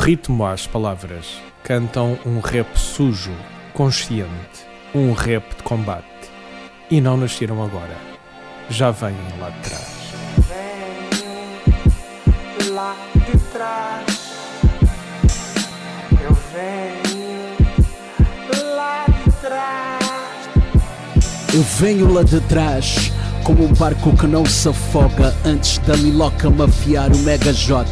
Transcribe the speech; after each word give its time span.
Ritmo 0.00 0.44
às 0.46 0.66
palavras. 0.66 1.40
Cantam 1.62 2.18
um 2.24 2.40
rap 2.40 2.74
sujo, 2.74 3.36
consciente. 3.74 4.64
Um 4.94 5.12
rap 5.12 5.56
de 5.56 5.62
combate. 5.62 6.06
E 6.90 6.98
não 7.00 7.16
nasceram 7.18 7.62
agora. 7.62 7.96
Já 8.70 8.90
vêm 8.90 9.14
lá 9.38 9.50
de 9.50 9.60
trás. 9.60 10.00
venho 10.48 11.20
lá 12.74 12.96
de 13.14 13.38
trás. 13.52 14.06
Eu 16.22 16.34
venho 16.52 17.56
lá 18.74 19.04
de 19.06 19.30
trás. 19.40 20.00
Eu 21.52 21.62
venho 21.62 22.12
lá 22.12 22.22
de 22.22 22.40
trás, 22.40 23.12
como 23.44 23.64
um 23.64 23.72
barco 23.74 24.16
que 24.16 24.26
não 24.26 24.44
se 24.44 24.68
afoga. 24.68 25.34
Antes 25.44 25.78
da 25.78 25.96
Miloca 25.96 26.50
mafiar 26.50 27.12
o 27.12 27.18
Mega 27.18 27.52
J. 27.52 27.86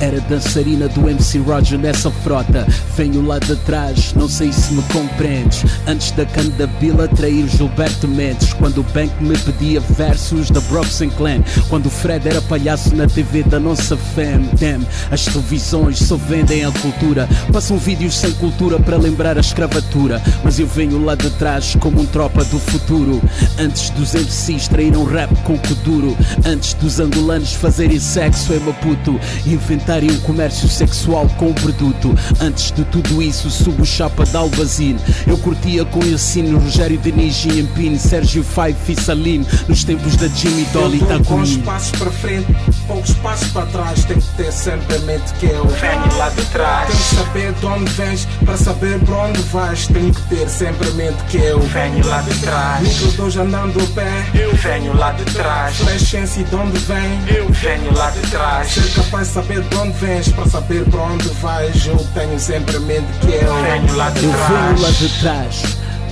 Era 0.00 0.20
dançarina 0.22 0.88
do 0.88 1.08
MC 1.08 1.38
Roger 1.38 1.78
nessa 1.78 2.10
frota. 2.10 2.66
Venho 2.96 3.24
lá 3.24 3.38
de 3.38 3.56
trás, 3.56 4.12
não 4.14 4.28
sei 4.28 4.52
se 4.52 4.72
me 4.74 4.82
compreendes. 4.92 5.64
Antes 5.86 6.10
da 6.12 6.26
Candabila 6.26 7.08
trair 7.08 7.48
Gilberto 7.48 8.06
Mendes. 8.06 8.52
Quando 8.54 8.78
o 8.78 8.86
Bank 8.94 9.12
me 9.20 9.36
pedia 9.38 9.80
versos 9.80 10.50
da 10.50 10.60
Broxen 10.60 11.10
Clan. 11.10 11.42
Quando 11.68 11.86
o 11.86 11.90
Fred 11.90 12.28
era 12.28 12.42
palhaço 12.42 12.94
na 12.94 13.06
TV 13.06 13.42
da 13.42 13.58
nossa 13.58 13.96
fam. 13.96 14.42
Damn, 14.58 14.86
as 15.10 15.24
televisões 15.24 15.98
só 15.98 16.16
vendem 16.16 16.64
a 16.64 16.70
cultura. 16.72 17.28
Passam 17.52 17.78
vídeos 17.78 18.16
sem 18.16 18.32
cultura 18.32 18.78
para 18.78 18.96
lembrar 18.96 19.36
a 19.36 19.40
escravatura. 19.40 20.22
Mas 20.44 20.58
eu 20.58 20.66
venho 20.66 21.02
lá 21.04 21.14
de 21.14 21.30
trás 21.30 21.76
como 21.80 22.00
um 22.00 22.06
tropa 22.06 22.44
do 22.44 22.58
futuro. 22.58 23.20
Antes 23.58 23.90
dos 23.90 24.14
MCs 24.14 24.68
traíram 24.86 25.04
rap 25.04 25.34
com 25.42 25.58
Kuduro. 25.58 26.16
Antes 26.44 26.74
dos 26.74 27.00
angolanos 27.00 27.54
fazerem 27.54 27.98
sexo 27.98 28.52
em 28.52 28.60
Maputo. 28.60 29.18
Inventarem 29.46 30.10
um 30.10 30.20
comércio 30.20 30.68
sexual 30.68 31.28
com 31.36 31.50
o 31.50 31.54
produto. 31.54 32.14
Antes 32.40 32.70
de 32.70 32.84
tudo 32.84 33.22
isso, 33.22 33.50
subo 33.50 33.84
chapa 33.84 34.24
de 34.24 34.36
Albazine. 34.36 34.98
Eu 35.26 35.38
curtia 35.38 35.84
com 35.84 36.04
Yacine, 36.04 36.52
Rogério 36.52 36.98
Diniz, 36.98 37.44
Empine, 37.46 37.98
Sérgio 37.98 38.44
Fife 38.44 38.92
e 38.92 39.00
Salim. 39.00 39.46
Nos 39.68 39.84
tempos 39.84 40.16
da 40.16 40.28
Jimmy 40.28 40.64
Dolly 40.72 40.98
tá 41.00 41.18
dou 41.18 41.20
bons 41.20 41.50
comigo. 41.50 41.64
passos 41.64 41.90
para 41.98 42.10
frente, 42.10 42.46
poucos 42.86 43.12
passos 43.14 43.48
para 43.48 43.66
trás. 43.66 44.04
Tem 44.04 44.18
que 44.18 44.28
ter 44.36 44.52
sempre 44.52 44.96
a 44.96 44.98
mente 45.00 45.32
que 45.34 45.46
eu 45.46 45.66
venho 45.66 46.16
lá 46.18 46.28
de 46.30 46.44
trás. 46.46 46.88
Tem 46.88 46.96
que 46.96 47.14
saber 47.16 47.52
de 47.52 47.66
onde 47.66 47.90
vens 47.92 48.28
para 48.44 48.56
saber 48.56 48.98
para 49.00 49.14
onde 49.16 49.40
vais. 49.42 49.86
Tem 49.86 50.12
que 50.12 50.20
ter 50.22 50.48
sempre 50.48 50.88
a 50.88 50.92
mente 50.92 51.22
que 51.28 51.36
eu 51.38 51.60
venho 51.60 52.06
lá 52.06 52.20
de 52.22 52.34
trás. 52.40 52.82
Micro 52.82 53.12
dois 53.12 53.36
andando 53.36 53.80
a 53.82 53.86
pé, 53.94 54.26
eu 54.34 54.54
venho 54.56 54.96
lá 54.96 55.12
de 55.12 55.24
trás. 55.32 55.76
Flashense 55.76 56.44
de 56.44 56.54
onde 56.54 56.78
vem, 56.80 57.20
eu 57.36 57.48
venho 57.50 57.92
lá 57.94 58.10
de 58.10 58.20
trás. 58.30 58.68
Ser 58.72 58.92
capaz 58.94 59.28
de 59.28 59.34
saber 59.34 59.62
de 59.62 59.76
onde 59.76 59.92
vens 59.98 60.28
para 60.28 60.46
saber 60.46 60.84
para 60.84 61.02
onde 61.02 61.28
vais. 61.28 61.86
Eu 61.86 61.98
tenho 62.14 62.38
sempre 62.38 62.76
a 62.76 62.80
mente 62.80 63.06
que 63.20 63.32
eu 63.32 63.62
venho 63.62 63.96
lá 63.96 64.10
de 64.10 64.24
Eu 64.24 64.32
trás. 64.32 64.48
venho 64.48 64.80
lá 64.82 64.90
de 64.90 65.08
trás. 65.20 65.62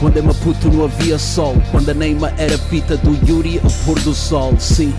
Quando 0.01 0.17
em 0.19 0.23
Maputo 0.23 0.69
não 0.71 0.85
havia 0.87 1.17
sol 1.19 1.57
Quando 1.71 1.89
a 1.91 1.95
Neima 1.95 2.33
era 2.37 2.59
pita 2.59 2.97
do 2.97 3.17
Yuri 3.27 3.61
ao 3.63 3.71
pôr 3.87 3.99
do 4.01 4.13
sol 4.13 4.53
Sim, 4.59 4.93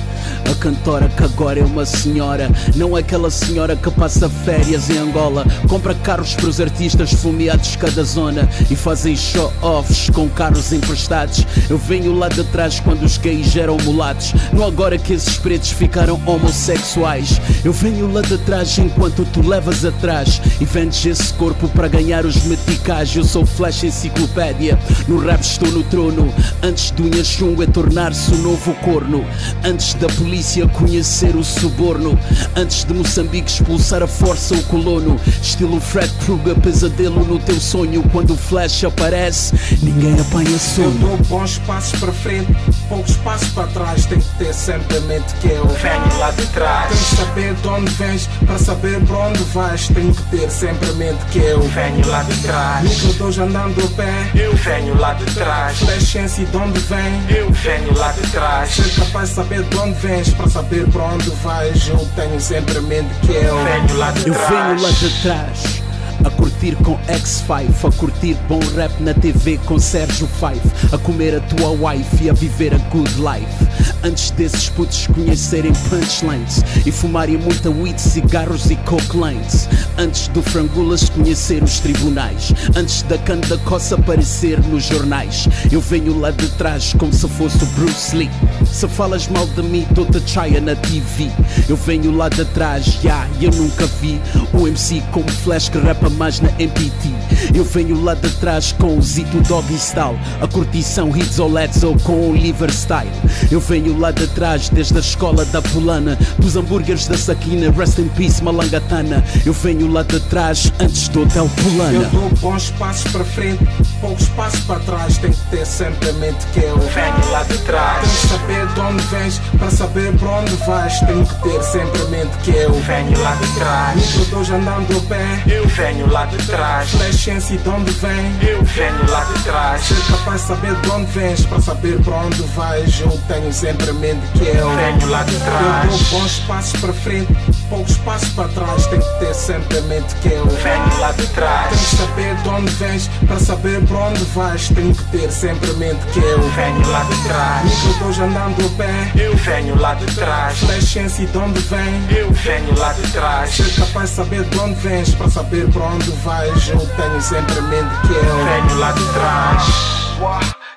a 0.50 0.56
cantora 0.56 1.10
que 1.10 1.24
agora 1.24 1.60
é 1.60 1.64
uma 1.64 1.86
senhora. 1.86 2.50
Não 2.76 2.98
é 2.98 3.02
aquela 3.02 3.30
senhora 3.30 3.76
que 3.76 3.90
passa 3.92 4.30
férias 4.30 4.90
em 4.90 4.98
Angola. 4.98 5.46
Compra 5.68 5.94
carros 5.96 6.34
para 6.36 6.48
os 6.48 6.60
artistas 6.60 7.14
fumeados 7.14 7.76
cada 7.76 8.04
zona 8.04 8.48
E 8.70 8.76
fazem 8.76 9.16
show-offs 9.16 10.10
com 10.10 10.30
carros 10.30 10.72
emprestados. 10.72 11.46
Eu 11.70 11.78
venho 11.78 12.14
lá 12.14 12.30
de 12.30 12.44
trás 12.46 12.80
quando 12.80 13.04
os 13.04 13.18
gays 13.18 13.56
eram 13.56 13.78
mulatos. 13.78 14.34
Não 14.54 14.66
agora 14.66 14.98
que 14.98 15.14
esses 15.14 15.38
pretos 15.38 15.72
ficaram 15.72 16.22
homossexuais. 16.26 17.40
Eu 17.64 17.74
venho 17.74 18.12
lá 18.12 18.22
de 18.22 18.38
trás 18.40 18.78
enquanto 18.78 19.26
tu 19.26 19.46
levas 19.48 19.86
atrás 19.86 20.42
E 20.60 20.66
vendes 20.66 21.06
esse 21.06 21.34
corpo 21.34 21.68
para 21.70 21.88
ganhar 21.88 22.26
os 22.26 22.44
meticais. 22.44 23.16
Eu 23.16 23.24
sou 23.24 23.46
flash 23.46 23.84
enciclopédia. 23.84 24.78
No 25.08 25.20
rap 25.20 25.42
estou 25.42 25.72
no 25.72 25.84
trono. 25.84 26.34
Antes 26.64 26.92
do 26.92 27.08
Inhachunga 27.08 27.64
é 27.64 27.68
tornar-se 27.68 28.32
o 28.34 28.38
novo 28.38 28.74
corno. 28.76 29.26
Antes 29.64 29.94
da 29.96 30.08
polícia 30.18 30.68
conhecer 30.68 31.36
o 31.36 31.44
suborno 31.44 32.18
Antes 32.56 32.84
de 32.84 32.94
Moçambique 32.94 33.50
expulsar 33.50 34.04
a 34.04 34.08
força 34.08 34.56
o 34.56 34.64
colono 34.64 35.20
Estilo 35.42 35.80
Fred 35.80 36.12
Krueger, 36.26 36.56
pesadelo 36.56 37.24
no 37.26 37.40
teu 37.40 37.60
sonho 37.60 38.04
Quando 38.12 38.34
o 38.34 38.38
flash 38.38 38.84
aparece, 38.84 39.54
ninguém 39.82 40.20
apanha 40.20 40.50
Eu 40.50 40.60
sono 40.60 40.96
dou 41.00 41.18
bons 41.28 41.58
passos 41.60 42.00
para 42.00 42.12
frente, 42.12 42.56
poucos 42.90 43.16
passos 43.18 43.50
para 43.50 43.68
trás. 43.68 44.06
Tem 44.06 44.20
que 44.20 44.38
ter 44.38 44.54
sempre 44.54 44.98
a 44.98 45.02
mente 45.02 45.34
que 45.42 45.48
eu 45.48 45.68
venho 45.68 46.20
lá 46.20 46.32
de 46.32 46.46
trás. 46.48 46.90
Tem 46.90 46.98
que 46.98 47.16
saber 47.16 47.54
de 47.56 47.68
onde 47.68 47.92
vens 47.94 48.30
para 48.46 48.58
saber 48.58 49.06
para 49.06 49.18
onde 49.18 49.44
vais. 49.44 49.88
Tem 49.88 50.14
que 50.14 50.22
ter 50.24 50.50
sempre 50.50 50.90
a 50.90 50.94
mente 50.94 51.26
que 51.32 51.40
eu 51.40 51.62
venho 51.62 52.08
lá 52.08 52.24
de 52.24 52.36
trás. 52.42 52.84
Micro 52.84 53.14
dois 53.14 53.38
andando 53.38 53.84
a 53.84 53.88
pé, 53.96 54.32
eu 54.36 54.56
venho 54.56 54.98
lá 54.98 55.14
de 55.14 55.26
trás. 55.34 55.80
Flashense 55.80 56.46
de 56.46 56.58
onde 56.58 56.80
vem, 56.80 57.38
eu 57.38 57.52
venho 57.52 57.98
lá 57.98 58.12
de 58.12 58.32
trás. 58.32 58.76
Ser 58.76 58.90
capaz 58.96 59.30
de 59.30 59.36
saber 59.36 59.64
de 59.64 59.78
onde 59.78 60.00
vens 60.06 60.30
para 60.36 60.48
saber 60.48 60.88
para 60.92 61.04
onde 61.06 61.30
vais. 61.44 61.88
Eu 61.88 62.08
tenho 62.16 62.40
sempre 62.40 62.78
a 62.78 62.82
mente 62.82 63.10
que 63.22 63.32
eu 63.34 63.56
venho 63.64 63.98
lá 63.98 64.12
de 64.12 64.28
Eu 64.28 64.34
trás. 64.36 64.50
venho 64.50 64.82
lá 64.82 64.90
de 64.92 65.22
trás 65.22 65.85
a 66.24 66.30
curtir 66.30 66.76
com 66.78 66.98
X5, 67.08 67.88
a 67.88 67.92
curtir 67.98 68.36
bom 68.48 68.60
rap 68.76 68.92
na 69.02 69.14
TV 69.14 69.58
com 69.66 69.80
Sérgio 69.80 70.28
Fife, 70.28 70.96
a 70.96 70.98
comer 70.98 71.36
a 71.36 71.40
tua 71.42 71.70
wife 71.72 72.24
e 72.24 72.30
a 72.30 72.34
viver 72.34 72.74
a 72.74 72.78
good 72.90 73.12
life. 73.16 73.96
Antes 74.04 74.32
desses 74.32 74.70
putos 74.70 75.08
conhecerem 75.08 75.74
punchlines 75.90 76.64
e 76.86 76.92
fumarem 76.92 77.38
muita 77.38 77.70
weed, 77.70 78.00
cigarros 78.00 78.70
e 78.70 78.76
coke 78.78 79.18
lines. 79.18 79.68
Antes 79.98 80.28
do 80.30 80.42
Frangulas 80.42 81.10
conhecer 81.10 81.64
os 81.64 81.80
tribunais, 81.80 82.54
antes 82.76 83.02
da 83.04 83.18
Canda 83.18 83.58
Coça 83.60 83.96
aparecer 83.96 84.60
nos 84.68 84.84
jornais. 84.84 85.48
Eu 85.72 85.82
venho 85.82 86.20
lá 86.20 86.32
de 86.32 86.48
trás 86.52 86.94
como 86.94 87.12
se 87.14 87.28
fosse 87.28 87.64
o 87.64 87.68
Bruce 87.68 88.16
Lee. 88.16 88.30
Se 88.66 88.88
falas 88.88 89.28
mal 89.28 89.48
de 89.48 89.64
mim, 89.64 89.86
dou-te 89.92 90.22
chaya 90.30 90.62
na 90.62 90.76
TV. 90.76 91.32
Eu 91.68 91.76
venho 91.76 92.16
lá 92.16 92.30
de 92.30 92.46
trás, 92.46 92.86
já, 93.02 93.28
eu 93.42 93.52
nunca 93.52 93.86
vi 94.02 94.22
um 94.54 94.68
MC 94.68 95.02
como 95.12 95.30
Flash 95.30 95.70
que 95.70 95.78
rapa 96.06 96.10
mais 96.18 96.40
na 96.40 96.50
MPT. 96.60 97.10
Eu 97.54 97.64
venho 97.64 98.02
lá 98.04 98.14
de 98.14 98.30
trás 98.38 98.72
com 98.72 98.98
o 98.98 99.02
Zito 99.02 99.40
Doggy 99.42 99.78
Style, 99.78 100.18
a 100.42 100.48
curtição 100.48 101.16
Hits 101.16 101.40
ou 101.40 101.52
Let's 101.52 101.84
ou 101.84 101.98
com 102.00 102.30
o 102.30 102.36
Liver 102.36 102.72
Style. 102.72 103.12
Eu 103.52 103.60
venho 103.60 103.98
lá 103.98 104.12
de 104.12 104.28
trás, 104.28 104.70
desde 104.70 104.98
a 104.98 105.00
escola 105.00 105.46
da 105.46 105.62
Polana, 105.62 106.18
dos 106.38 106.56
hambúrgueres 106.56 107.08
da 107.08 107.18
Saquina, 107.18 107.72
Rest 107.72 108.00
in 108.00 108.08
Peace 108.10 108.44
Malangatana. 108.44 109.24
Eu 109.46 109.54
venho 109.54 109.92
lá 109.92 110.04
de 110.04 110.20
trás, 110.22 110.72
antes 110.80 111.08
do 111.10 111.24
Hotel 111.24 111.50
Polana. 111.64 111.94
Eu 111.94 112.10
dou 112.10 112.30
bons 112.42 112.70
passos 112.72 113.12
para 113.12 113.24
frente, 113.24 113.64
poucos 114.02 114.28
passos 114.30 114.60
para 114.62 114.80
trás. 114.82 115.18
Tem 115.18 115.32
que 115.32 115.50
ter 115.50 115.66
sempre 115.66 116.10
a 116.10 116.14
mente 116.14 116.46
que 116.54 116.60
eu 116.60 116.78
venho 116.78 117.32
lá 117.32 117.44
de 117.44 117.58
trás. 117.60 118.02
Tem 118.02 118.10
que 118.10 118.28
saber 118.28 118.68
de 118.68 118.80
onde 118.80 119.04
vens 119.04 119.42
para 119.58 119.72
saber 119.72 120.14
para 120.18 120.30
onde 120.30 120.56
vais. 120.68 121.00
Tem 121.00 121.24
que 121.24 121.36
ter 121.42 121.64
sempre 121.64 122.02
a 122.02 122.06
mente 122.06 122.38
que 122.44 122.52
eu 122.52 122.74
venho 122.74 123.22
lá 123.22 123.36
de 123.36 123.48
trás. 123.56 124.28
Dois 124.30 124.50
andando 124.50 124.98
a 124.98 125.02
pé, 125.08 125.44
eu 125.48 125.68
venho 125.68 125.95
lá 126.04 126.26
de 126.26 126.38
trás. 126.46 126.90
Flashense 126.90 127.58
de 127.58 127.70
onde 127.70 127.92
vem, 127.92 128.50
eu 128.50 128.64
venho 128.64 129.10
lá 129.10 129.24
de 129.26 129.44
trás. 129.44 129.82
Ser 129.82 130.12
capaz 130.12 130.42
de 130.42 130.48
saber 130.48 130.76
de 130.76 130.90
onde 130.90 131.12
vens 131.12 131.46
para 131.46 131.62
saber 131.62 132.00
para 132.02 132.16
onde 132.18 132.42
vais. 132.56 133.00
Eu 133.00 133.20
tenho 133.28 133.54
sempre 133.54 133.90
a 133.90 133.94
mente 133.94 134.22
que 134.34 134.46
eu 134.46 134.70
venho 134.76 135.10
lá 135.10 135.24
de 135.24 135.36
trás. 135.38 135.84
Eu 135.86 135.98
dou 135.98 136.20
bons 136.20 136.40
passos 136.40 136.80
para 136.80 136.94
frente, 136.94 137.34
poucos 137.70 137.98
passos 137.98 138.30
para 138.30 138.48
trás. 138.50 138.86
Tem 138.88 139.00
que 139.00 139.20
ter 139.20 139.34
sempre 139.34 139.78
a 139.78 139.82
mente 139.82 140.16
que 140.16 140.30
eu 140.30 140.48
venho 140.48 141.00
lá 141.00 141.12
de 141.12 141.28
trás. 141.28 141.70
Tem 141.70 141.78
que 141.78 141.96
saber 141.96 142.36
de 142.36 142.50
onde 142.50 142.72
vens 142.74 143.10
para 143.28 143.40
saber 143.40 143.86
para 143.86 143.98
onde 143.98 144.24
vais. 144.26 144.70
Tem 144.70 144.94
que 144.94 145.04
ter 145.06 145.32
sempre 145.32 145.70
a 145.70 145.74
mente 145.74 146.06
que 146.14 146.20
eu 146.20 146.42
venho 146.52 146.88
lá 146.90 147.04
de 147.04 147.24
trás. 147.24 147.64
Micro 147.64 147.94
dois 148.00 148.20
andando 148.20 148.66
a 148.66 148.78
pé, 148.78 149.12
eu 149.16 149.36
venho 149.38 149.80
lá 149.80 149.94
de 149.94 150.06
trás. 150.16 150.58
Flashense 150.60 151.26
de 151.26 151.38
onde 151.38 151.60
vem, 151.62 152.18
eu 152.18 152.32
venho 152.32 152.78
lá 152.78 152.94
de 152.94 153.12
trás. 153.12 153.56
Ser 153.56 153.76
capaz 153.76 154.10
de 154.10 154.16
saber 154.16 154.44
de 154.44 154.60
onde 154.60 154.76
vens 154.76 155.16
para 155.16 155.30
saber 155.30 155.70
para 155.72 155.84
onde 155.84 156.12
vais. 156.12 156.70
Eu 156.70 156.80
tenho 156.80 157.22
sempre 157.22 157.60
a 157.60 157.62
mente 157.62 158.02
que 158.08 158.14
eu 158.14 158.46
venho 158.46 158.80
lá 158.80 158.92
de 158.92 159.06
trás. 159.14 159.64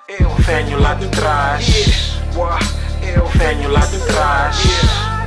Eu 0.08 0.30
venho 0.38 0.80
lá 0.80 0.94
de 0.94 1.06
trás. 1.08 2.18
Eu 3.02 3.26
venho 3.34 3.70
lá 3.70 3.86
de 3.86 3.98
trás. 3.98 4.58
Yeah, 4.64 5.17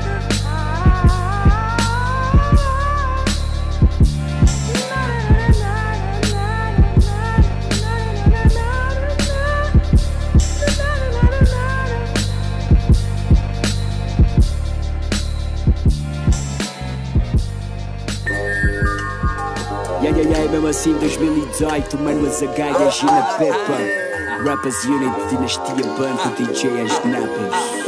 mesmo 20.51 20.68
assim 20.68 20.94
2018, 20.94 21.98
mano, 21.98 22.27
as 22.27 22.44
agaias 22.44 23.01
e 23.01 23.06
na 23.06 23.21
Peppa. 23.38 24.44
Rappers 24.44 24.83
Unit, 24.83 25.30
Dinastia 25.30 25.86
Banco, 25.98 26.30
DJ 26.36 26.81
as 26.81 27.06
napas. 27.06 27.81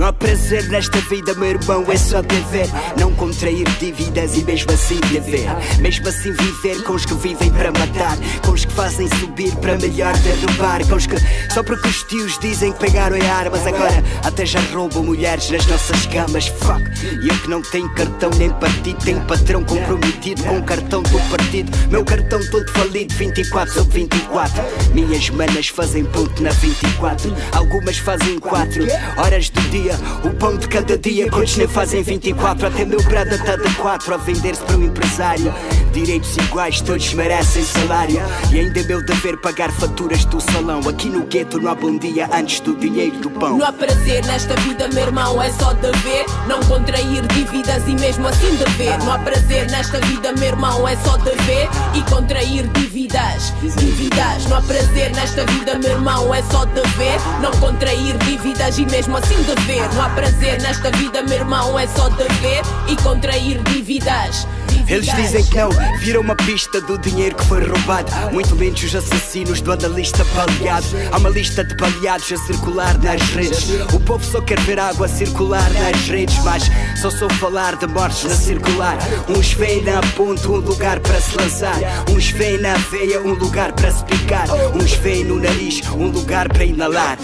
Não 0.00 0.06
há 0.06 0.14
prazer 0.14 0.66
nesta 0.70 0.98
vida, 0.98 1.34
meu 1.34 1.50
irmão, 1.50 1.84
é 1.92 1.96
só 1.98 2.22
dever. 2.22 2.66
Não 2.98 3.14
contrair 3.16 3.68
dívidas 3.78 4.34
e 4.34 4.42
mesmo 4.44 4.72
assim 4.72 4.98
dever. 5.12 5.46
Mesmo 5.78 6.08
assim 6.08 6.32
viver 6.32 6.82
com 6.84 6.94
os 6.94 7.04
que 7.04 7.12
vivem 7.12 7.50
para 7.50 7.70
matar. 7.70 8.16
Com 8.42 8.52
os 8.52 8.64
que 8.64 8.72
fazem 8.72 9.06
subir 9.18 9.54
para 9.56 9.76
melhor 9.76 10.16
derrubar. 10.20 10.82
Com 10.88 10.94
os 10.94 11.06
que 11.06 11.16
só 11.52 11.62
porque 11.62 11.86
os 11.86 12.02
tios 12.04 12.38
dizem 12.38 12.72
que 12.72 12.78
pegaram 12.78 13.14
em 13.14 13.28
armas. 13.28 13.66
Agora 13.66 14.02
até 14.24 14.46
já 14.46 14.58
roubam 14.72 15.04
mulheres 15.04 15.50
nas 15.50 15.66
nossas 15.66 16.06
camas. 16.06 16.46
Fuck. 16.46 16.82
E 17.22 17.28
eu 17.28 17.36
que 17.36 17.50
não 17.50 17.60
tenho 17.60 17.92
cartão 17.94 18.30
nem 18.38 18.48
partido. 18.48 19.04
Tenho 19.04 19.20
patrão 19.26 19.62
comprometido 19.64 20.42
com 20.44 20.60
o 20.60 20.62
cartão 20.62 21.02
do 21.02 21.20
partido. 21.28 21.76
Meu 21.90 22.06
cartão 22.06 22.40
todo 22.50 22.72
falido, 22.72 23.14
24 23.16 23.74
sobre 23.74 24.00
24. 24.00 24.62
Minhas 24.94 25.28
manas 25.28 25.68
fazem 25.68 26.06
ponto 26.06 26.42
na 26.42 26.52
24. 26.52 27.36
Algumas 27.52 27.98
fazem 27.98 28.38
4 28.38 28.86
horas 29.18 29.50
do 29.50 29.60
dia. 29.68 29.89
O 30.24 30.30
pão 30.34 30.56
de 30.56 30.68
cada 30.68 30.96
dia, 30.98 31.30
quantos 31.30 31.56
nem 31.56 31.68
fazem 31.68 32.02
24? 32.02 32.66
Até 32.66 32.84
meu 32.84 33.02
brada 33.04 33.34
está 33.34 33.56
de 33.56 33.74
4 33.76 34.14
a 34.14 34.16
vender-se 34.16 34.62
para 34.62 34.76
um 34.76 34.84
empresário. 34.84 35.54
Direitos 35.92 36.36
iguais, 36.36 36.80
todos 36.80 37.12
merecem 37.14 37.64
salário. 37.64 38.20
E 38.52 38.60
ainda 38.60 38.80
é 38.80 38.82
meu 38.84 39.04
dever 39.04 39.36
pagar 39.38 39.72
faturas 39.72 40.24
do 40.26 40.40
salão. 40.40 40.80
Aqui 40.88 41.08
no 41.08 41.24
gueto 41.26 41.60
não 41.60 41.70
há 41.70 41.74
bom 41.74 41.96
dia 41.98 42.28
antes 42.32 42.60
do 42.60 42.76
dinheiro 42.76 43.18
do 43.18 43.30
pão. 43.30 43.58
Não 43.58 43.66
há 43.66 43.72
prazer 43.72 44.24
nesta 44.26 44.54
vida, 44.60 44.88
meu 44.88 45.04
irmão, 45.04 45.42
é 45.42 45.50
só 45.52 45.72
dever. 45.74 46.26
Não 46.46 46.60
contrair 46.60 47.26
dívidas 47.28 47.82
e 47.88 47.94
mesmo 47.94 48.28
assim 48.28 48.54
dever. 48.56 48.98
Não 48.98 49.12
há 49.12 49.18
prazer 49.18 49.70
nesta 49.70 49.98
vida, 50.06 50.32
meu 50.32 50.48
irmão, 50.48 50.86
é 50.86 50.96
só 50.98 51.16
dever 51.16 51.68
e 51.94 52.02
contrair 52.10 52.68
dívidas. 52.68 53.52
Dívidas. 53.60 54.46
Não 54.46 54.58
há 54.58 54.62
prazer 54.62 55.10
nesta 55.10 55.44
vida, 55.46 55.78
meu 55.78 55.90
irmão, 55.90 56.34
é 56.34 56.42
só 56.44 56.64
dever. 56.66 57.18
Não 57.40 57.50
contrair 57.52 58.16
dívidas 58.18 58.78
e 58.78 58.86
mesmo 58.86 59.16
assim 59.16 59.42
dever. 59.42 59.79
Não 59.94 60.02
há 60.02 60.10
prazer 60.10 60.60
nesta 60.60 60.90
vida, 60.92 61.22
meu 61.22 61.38
irmão, 61.38 61.78
é 61.78 61.86
só 61.86 62.08
dever 62.10 62.62
e 62.88 62.96
contrair 63.02 63.62
dívidas. 63.64 64.46
Eles 64.90 65.06
dizem 65.14 65.44
que 65.44 65.56
não, 65.56 65.70
viram 66.00 66.20
uma 66.20 66.34
pista 66.34 66.80
do 66.80 66.98
dinheiro 66.98 67.36
que 67.36 67.44
foi 67.44 67.64
roubado. 67.64 68.10
Muito 68.32 68.56
menos 68.56 68.82
os 68.82 68.94
assassinos 68.94 69.60
do 69.60 69.72
analista 69.72 70.24
baleado. 70.34 70.86
Há 71.12 71.16
uma 71.16 71.28
lista 71.28 71.62
de 71.62 71.76
baleados 71.76 72.32
a 72.32 72.36
circular 72.38 72.98
nas 72.98 73.22
redes. 73.30 73.68
O 73.94 74.00
povo 74.00 74.24
só 74.24 74.40
quer 74.40 74.58
ver 74.60 74.80
água 74.80 75.06
circular 75.06 75.70
nas 75.74 76.08
redes, 76.08 76.36
mas 76.42 76.64
só 77.00 77.08
sou 77.08 77.30
falar 77.34 77.76
de 77.76 77.86
mortes 77.86 78.24
na 78.24 78.34
circular. 78.34 78.98
Uns 79.28 79.52
veem 79.52 79.84
na 79.84 80.00
ponta 80.16 80.48
um 80.48 80.56
lugar 80.56 80.98
para 80.98 81.20
se 81.20 81.36
lançar. 81.36 81.78
Uns 82.10 82.30
veem 82.30 82.58
na 82.58 82.74
veia 82.74 83.20
um 83.20 83.34
lugar 83.34 83.72
para 83.72 83.92
se 83.92 84.04
picar. 84.04 84.48
Uns 84.74 84.92
veem 84.94 85.24
no 85.24 85.40
nariz 85.40 85.82
um 85.92 86.08
lugar 86.08 86.48
para 86.48 86.64
inalar. 86.64 87.16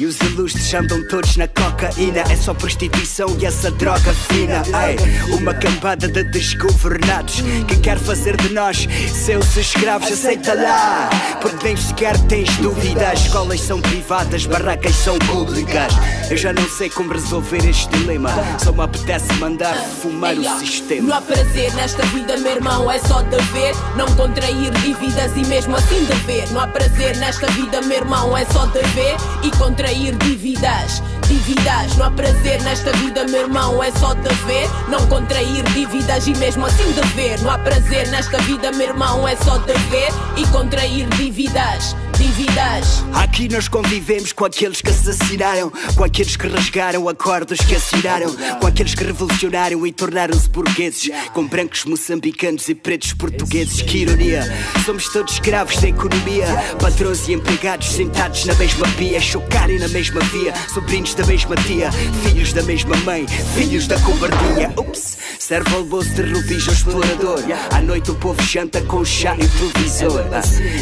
E 0.00 0.06
os 0.06 0.18
ilustres 0.20 0.72
andam 0.72 1.06
todos 1.08 1.36
na 1.36 1.46
cocaína 1.46 2.20
É 2.30 2.34
só 2.34 2.54
prostituição 2.54 3.36
e 3.38 3.44
essa 3.44 3.70
droga 3.70 4.14
fina. 4.14 4.62
Ei, 4.88 5.34
Uma 5.34 5.52
cambada 5.52 6.08
de 6.08 6.24
desgovernados. 6.24 7.42
Que 7.68 7.76
quer 7.76 7.98
fazer 7.98 8.34
de 8.38 8.48
nós 8.48 8.88
seus 9.12 9.54
escravos 9.58 10.10
Aceita 10.10 10.54
lá, 10.54 11.10
porque 11.42 11.66
nem 11.66 11.76
sequer 11.76 12.16
tens 12.28 12.56
dúvidas. 12.56 13.26
Escolas 13.26 13.60
são 13.60 13.78
privadas, 13.78 14.46
barracas 14.46 14.94
são 14.94 15.18
públicas. 15.18 15.92
Eu 16.30 16.36
já 16.38 16.54
não 16.54 16.66
sei 16.66 16.88
como 16.88 17.12
resolver 17.12 17.68
este 17.68 17.90
dilema. 17.90 18.30
Só 18.58 18.72
me 18.72 18.82
apetece 18.82 19.30
mandar 19.34 19.74
fumar 19.74 20.32
o 20.34 20.40
Não 20.40 20.58
sistema 20.60 21.18
há 21.18 21.20
prazer 21.20 21.74
nesta 21.74 22.06
vida, 22.06 22.38
meu 22.38 22.52
irmão, 22.52 22.90
é 22.90 22.98
só 23.00 23.20
dever. 23.20 23.74
Não 23.96 24.06
contrair 24.16 24.70
dívidas 24.82 25.32
e 25.36 25.44
mesmo 25.44 25.76
assim 25.76 26.02
dever. 26.06 26.50
Não 26.52 26.62
há 26.62 26.68
prazer 26.68 27.18
nesta 27.18 27.46
vida, 27.48 27.82
meu 27.82 27.98
irmão, 27.98 28.34
é 28.34 28.46
só 28.46 28.64
dever 28.64 29.16
e 29.42 29.50
contrair 29.58 29.89
dívidas. 29.94 31.02
Dívidas, 31.26 31.96
não 31.96 32.06
há 32.06 32.10
prazer 32.10 32.62
nesta 32.62 32.92
vida, 32.92 33.26
meu 33.26 33.42
irmão, 33.42 33.82
é 33.82 33.90
só 33.92 34.14
dever. 34.14 34.68
Não 34.88 35.04
contrair 35.08 35.62
dívidas 35.74 36.26
e 36.26 36.34
mesmo 36.36 36.66
assim 36.66 36.92
dever. 36.92 37.40
Não 37.40 37.50
há 37.50 37.58
prazer 37.58 38.08
nesta 38.08 38.38
vida, 38.38 38.70
meu 38.72 38.88
irmão, 38.88 39.26
é 39.26 39.36
só 39.36 39.58
dever 39.58 40.10
e 40.36 40.46
contrair 40.48 41.08
dívidas. 41.10 41.96
Dívidas. 42.16 43.02
Aqui 43.14 43.48
nós 43.48 43.66
convivemos 43.66 44.32
com 44.32 44.44
aqueles 44.44 44.82
que 44.82 44.90
assassinaram, 44.90 45.72
com 45.96 46.04
aqueles 46.04 46.36
que 46.36 46.46
rasgaram 46.46 47.08
acordos 47.08 47.58
que 47.60 47.74
assinaram, 47.74 48.34
com 48.60 48.66
aqueles 48.66 48.94
que 48.94 49.04
revolucionaram 49.04 49.86
e 49.86 49.92
tornaram-se 49.92 50.48
burgueses, 50.50 51.10
com 51.32 51.46
brancos 51.46 51.86
moçambicanos 51.86 52.68
e 52.68 52.74
pretos 52.74 53.14
portugueses. 53.14 53.80
Que 53.80 53.98
ironia! 53.98 54.44
Somos 54.84 55.10
todos 55.10 55.32
escravos 55.32 55.78
da 55.78 55.88
economia, 55.88 56.46
patrões 56.78 57.26
e 57.26 57.32
empregados 57.32 57.88
sentados 57.90 58.44
na 58.44 58.54
mesma 58.54 58.86
pia, 58.98 59.18
chocarem 59.18 59.79
na 59.80 59.88
mesma 59.88 60.20
via, 60.20 60.52
sobrinhos 60.72 61.14
da 61.14 61.24
mesma 61.24 61.56
tia, 61.56 61.90
filhos 62.22 62.52
da 62.52 62.62
mesma 62.62 62.94
mãe, 62.98 63.26
filhos 63.54 63.86
da 63.86 63.98
cobardia. 64.00 64.70
Ups! 64.76 65.16
Serve 65.38 65.74
almoço 65.74 66.10
de 66.10 66.22
rubis 66.22 66.68
ao 66.68 66.74
explorador. 66.74 67.40
À 67.72 67.80
noite 67.80 68.10
o 68.10 68.14
povo 68.14 68.40
janta 68.42 68.80
com 68.82 69.04
chá 69.04 69.34
e 69.36 69.48
televisor. 69.48 70.24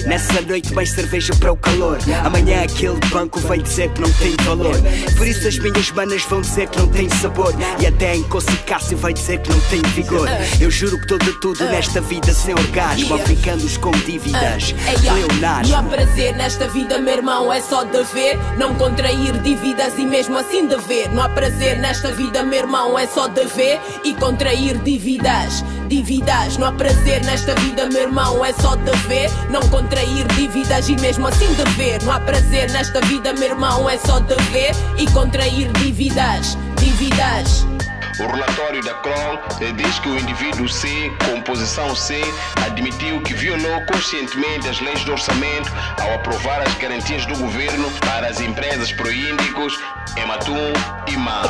Nessa 0.07 0.41
noite 0.43 0.75
mais 0.75 0.91
cerveja 0.91 1.33
para 1.37 1.53
o 1.53 1.57
calor. 1.57 1.99
Amanhã 2.25 2.65
aquele 2.65 2.99
banco 3.11 3.39
vai 3.41 3.59
dizer 3.59 3.91
que 3.93 4.01
não 4.01 4.13
tem 4.15 4.35
valor. 4.45 4.75
Por 5.17 5.27
isso 5.27 5.47
as 5.47 5.59
minhas 5.59 5.91
manas 5.93 6.23
vão 6.25 6.41
dizer 6.41 6.69
que 6.69 6.79
não 6.79 6.89
tem 6.89 7.09
sabor. 7.09 7.55
E 7.81 7.87
até 7.87 8.17
em 8.17 8.25
Cássio 8.67 8.99
vai 8.99 9.13
dizer 9.13 9.41
que 9.41 9.51
não 9.51 9.61
tem 9.61 9.81
vigor. 9.95 10.29
Eu 10.61 10.71
juro 10.71 11.01
que 11.01 11.19
de 11.19 11.33
tudo 11.41 11.65
nesta 11.65 12.01
vida 12.01 12.33
sem 12.33 12.55
orgasmo. 12.55 13.15
Africanos 13.15 13.77
com 13.77 13.91
dívidas. 13.93 14.75
Leonardo. 15.03 15.69
Não 15.69 15.79
há 15.79 15.83
prazer 15.85 16.37
nesta 16.37 16.69
vida, 16.69 16.99
meu 16.99 17.15
irmão, 17.15 17.53
é 17.53 17.61
só 17.61 17.85
dever. 17.85 18.37
Não 18.59 18.75
contrair 18.89 19.37
dívidas 19.43 19.99
e 19.99 20.07
mesmo 20.07 20.39
assim 20.39 20.67
dever. 20.67 21.11
Não 21.13 21.23
há 21.23 21.29
prazer 21.29 21.79
nesta 21.79 22.11
vida, 22.13 22.43
meu 22.43 22.61
irmão, 22.61 22.99
é 22.99 23.07
só 23.07 23.29
dever 23.29 23.79
e 24.03 24.15
contrair 24.15 24.79
dívidas. 24.79 25.63
Dívidas, 25.89 26.57
não 26.57 26.69
há 26.69 26.73
prazer 26.73 27.23
nesta 27.27 27.55
vida, 27.57 27.87
meu 27.87 28.03
irmão, 28.03 28.43
é 28.43 28.53
só 28.55 28.77
dever. 28.77 29.31
Não 29.51 29.61
contrair 29.69 30.27
dívidas 30.29 30.89
e 30.89 30.97
mesmo 30.97 31.27
assim 31.27 31.53
dever. 31.53 32.03
Não 32.03 32.15
há 32.15 32.21
prazer 32.21 32.71
nesta 32.71 33.01
vida, 33.03 33.35
meu 33.35 33.51
irmão, 33.51 33.91
é 33.91 33.99
só 33.99 34.21
dever 34.21 34.73
e 34.97 35.07
contrair 35.11 35.71
dívidas. 35.73 36.57
Dívidas. 36.79 37.78
O 38.21 38.27
relatório 38.27 38.83
da 38.83 38.95
Kroll 38.95 39.39
eh, 39.61 39.71
diz 39.73 40.01
que 40.01 40.09
o 40.09 40.19
indivíduo 40.19 40.69
C, 40.69 40.89
com 41.25 41.41
posição 41.43 41.95
C, 41.95 42.21
admitiu 42.67 43.23
que 43.23 43.33
violou 43.33 43.87
conscientemente 43.87 44.69
as 44.69 44.81
leis 44.81 45.05
do 45.05 45.13
orçamento 45.13 45.71
ao 46.03 46.15
aprovar 46.15 46.61
as 46.63 46.75
garantias 46.75 47.25
do 47.27 47.37
governo 47.37 47.89
para 48.01 48.27
as 48.27 48.41
empresas 48.41 48.91
proíndicos 48.93 49.79
Ematum 50.17 50.73
e 51.07 51.17
MAM. 51.17 51.43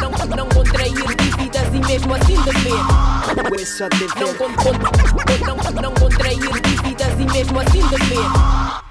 Não, 0.00 0.36
não, 0.36 0.48
contrair 0.48 1.16
dívidas 1.16 1.68
e 1.72 1.78
mesmo 1.86 2.14
assim 2.16 2.42
dever. 2.42 2.72
Não 5.80 5.94
contrair 5.94 6.60
dívidas 6.60 7.20
e 7.20 7.24
mesmo 7.24 7.60
assim 7.60 7.86
dever. 7.86 8.89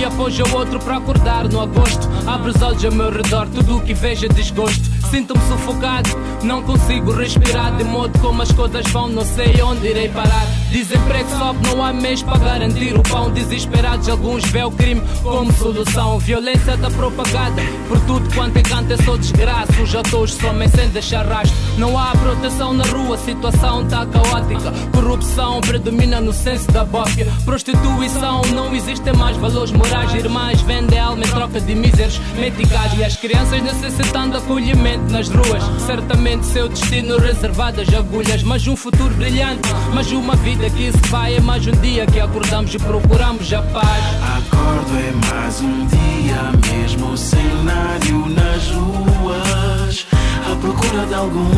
Dia 0.00 0.08
após 0.08 0.38
o 0.38 0.56
outro 0.56 0.78
para 0.78 0.96
acordar 0.96 1.46
no 1.46 1.60
agosto. 1.60 2.08
Abre 2.26 2.52
os 2.52 2.62
olhos 2.62 2.82
ao 2.86 2.90
meu 2.90 3.10
redor, 3.10 3.46
tudo 3.48 3.76
o 3.76 3.82
que 3.82 3.92
vejo 3.92 4.24
é 4.24 4.28
desgosto. 4.30 4.99
Sinto-me 5.10 5.40
sufocado, 5.48 6.08
não 6.44 6.62
consigo 6.62 7.10
respirar. 7.10 7.76
De 7.76 7.82
modo 7.82 8.16
como 8.20 8.42
as 8.42 8.52
coisas 8.52 8.86
vão, 8.92 9.08
não 9.08 9.24
sei 9.24 9.60
onde 9.60 9.88
irei 9.88 10.08
parar. 10.08 10.46
Desemprego 10.70 11.28
sobe, 11.36 11.66
não 11.66 11.84
há 11.84 11.92
meios 11.92 12.22
para 12.22 12.38
garantir 12.38 12.96
o 12.96 13.02
pão. 13.02 13.28
Desesperados, 13.30 14.08
alguns 14.08 14.44
vê 14.44 14.62
o 14.62 14.70
crime 14.70 15.02
como 15.22 15.52
solução. 15.52 16.18
Violência 16.20 16.76
da 16.76 16.88
propagada 16.90 17.60
por 17.88 17.98
tudo 18.02 18.32
quanto 18.34 18.56
é 18.56 18.62
canto 18.62 18.92
é 18.92 18.96
só 18.98 19.16
desgraça. 19.16 19.82
Os 19.82 19.94
atores 19.96 20.34
somem 20.34 20.68
sem 20.68 20.88
deixar 20.90 21.26
rastro. 21.26 21.58
Não 21.76 21.98
há 21.98 22.12
proteção 22.12 22.72
na 22.72 22.84
rua, 22.84 23.18
situação 23.18 23.84
tá 23.88 24.06
caótica. 24.06 24.72
Corrupção 24.92 25.60
predomina 25.60 26.20
no 26.20 26.32
senso 26.32 26.70
da 26.70 26.84
bófia. 26.84 27.26
Prostituição, 27.44 28.42
não 28.54 28.72
existem 28.74 29.12
mais 29.14 29.36
valores 29.36 29.72
morais. 29.72 30.14
Irmãs 30.14 30.60
vendem 30.60 31.00
alma 31.00 31.24
em 31.24 31.28
troca 31.28 31.60
de 31.60 31.74
míseros 31.74 32.20
meticais. 32.38 32.94
E 32.96 33.02
as 33.02 33.16
crianças 33.16 33.60
necessitando 33.60 34.36
acolhimento 34.36 34.99
nas 35.08 35.28
ruas. 35.28 35.62
Certamente 35.86 36.46
seu 36.46 36.68
destino 36.68 37.18
reservado 37.18 37.80
às 37.80 37.92
agulhas. 37.92 38.42
Mas 38.42 38.66
um 38.66 38.76
futuro 38.76 39.14
brilhante, 39.14 39.68
mas 39.94 40.10
uma 40.12 40.36
vida 40.36 40.68
que 40.70 40.92
se 40.92 41.08
vai. 41.08 41.36
É 41.36 41.40
mais 41.40 41.66
um 41.66 41.72
dia 41.72 42.06
que 42.06 42.20
acordamos 42.20 42.74
e 42.74 42.78
procuramos 42.78 43.52
a 43.52 43.62
paz. 43.62 44.04
Acordo 44.38 44.96
é 44.98 45.12
mais 45.32 45.60
um 45.60 45.86
dia, 45.86 46.72
mesmo 46.72 47.16
cenário 47.16 48.26
nas 48.28 48.68
ruas. 48.70 50.06
À 50.50 50.56
procura 50.56 51.06
de 51.06 51.14
algum 51.14 51.48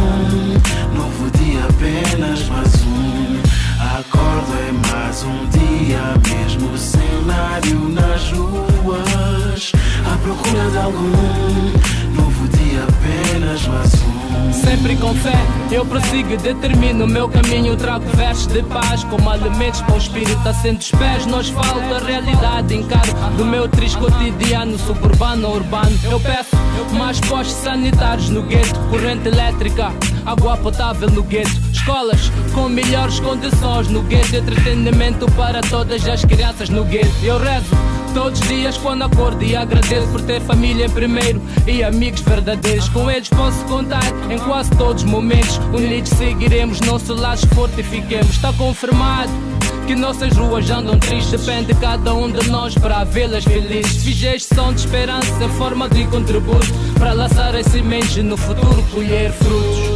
novo 0.94 1.30
dia, 1.38 1.64
apenas 1.64 2.46
mais 2.48 2.74
um. 2.84 3.42
Acordo 3.98 4.52
é 4.58 4.72
mais 4.92 5.22
um 5.24 5.46
dia, 5.48 6.00
mesmo 6.28 6.76
cenário 6.76 7.88
nas 7.88 8.30
ruas. 8.32 9.72
À 10.06 10.16
procura 10.18 10.70
de 10.70 10.76
algum 10.78 11.10
novo 12.14 12.48
dia, 12.48 12.82
apenas 12.84 13.21
mais 13.42 13.66
um. 13.66 14.52
Sempre 14.52 14.96
com 14.96 15.14
fé, 15.14 15.34
eu 15.70 15.84
prossigo, 15.84 16.36
determino 16.36 17.04
o 17.04 17.08
meu 17.08 17.28
caminho. 17.28 17.76
Trago 17.76 18.04
versos 18.16 18.46
de 18.46 18.62
paz, 18.62 19.04
como 19.04 19.28
alimentos 19.28 19.80
para 19.82 19.94
o 19.94 19.98
espírito. 19.98 20.48
Assento 20.48 20.80
os 20.80 20.90
pés 20.92 21.26
no 21.26 21.38
asfalto, 21.38 21.94
a 21.94 21.98
realidade 21.98 22.74
encaro 22.74 23.12
do 23.36 23.44
meu 23.44 23.68
triste 23.68 23.98
cotidiano, 23.98 24.78
suburbano 24.78 25.48
ou 25.48 25.56
urbano. 25.56 25.98
Eu 26.10 26.20
peço 26.20 26.56
mais 26.96 27.18
postos 27.20 27.56
sanitários 27.56 28.28
no 28.28 28.42
gueto, 28.42 28.78
corrente 28.90 29.28
elétrica, 29.28 29.92
água 30.24 30.56
potável 30.56 31.10
no 31.10 31.22
gueto, 31.22 31.50
escolas 31.72 32.30
com 32.54 32.68
melhores 32.68 33.18
condições 33.20 33.88
no 33.88 34.02
gueto, 34.02 34.36
entretenimento 34.36 35.30
para 35.32 35.60
todas 35.62 36.06
as 36.06 36.24
crianças 36.24 36.68
no 36.68 36.84
gueto. 36.84 37.12
Eu 37.22 37.38
rezo 37.38 37.91
todos 38.12 38.40
os 38.40 38.48
dias 38.48 38.76
quando 38.78 39.02
acordo 39.02 39.42
e 39.42 39.56
agradeço 39.56 40.06
por 40.08 40.20
ter 40.22 40.40
família 40.40 40.88
primeiro 40.88 41.40
e 41.66 41.82
amigos 41.82 42.20
verdadeiros. 42.20 42.88
Com 42.88 43.10
eles 43.10 43.28
posso 43.28 43.64
contar 43.64 44.02
em 44.30 44.38
quase 44.38 44.70
todos 44.72 45.02
os 45.02 45.10
momentos. 45.10 45.58
Unidos 45.72 46.10
seguiremos, 46.10 46.80
nosso 46.80 47.14
laço 47.14 47.46
fortifiquemos. 47.48 48.30
Está 48.30 48.52
confirmado. 48.52 49.30
Que 49.86 49.96
nossas 49.96 50.36
ruas 50.36 50.70
andam 50.70 50.96
tristes, 50.96 51.40
depende 51.40 51.74
de 51.74 51.80
cada 51.80 52.14
um 52.14 52.30
de 52.30 52.48
nós 52.48 52.74
para 52.74 53.02
vê-las 53.02 53.44
felizes. 53.44 54.04
Fiz 54.04 54.44
som 54.44 54.72
de 54.72 54.80
esperança 54.80 55.48
forma 55.58 55.88
de 55.88 56.06
contributo 56.06 56.72
para 56.98 57.12
lançar 57.12 57.54
as 57.56 57.66
sementes 57.66 58.16
e 58.16 58.22
no 58.22 58.36
futuro 58.36 58.82
colher 58.92 59.32
frutos. 59.32 59.91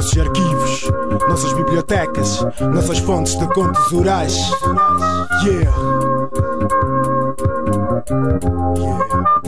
Nossos 0.00 0.16
arquivos, 0.16 0.90
nossas 1.28 1.52
bibliotecas, 1.52 2.46
nossas 2.72 3.00
fontes 3.00 3.38
de 3.38 3.46
contos 3.48 3.92
orais. 3.92 4.34
Yeah. 5.44 6.99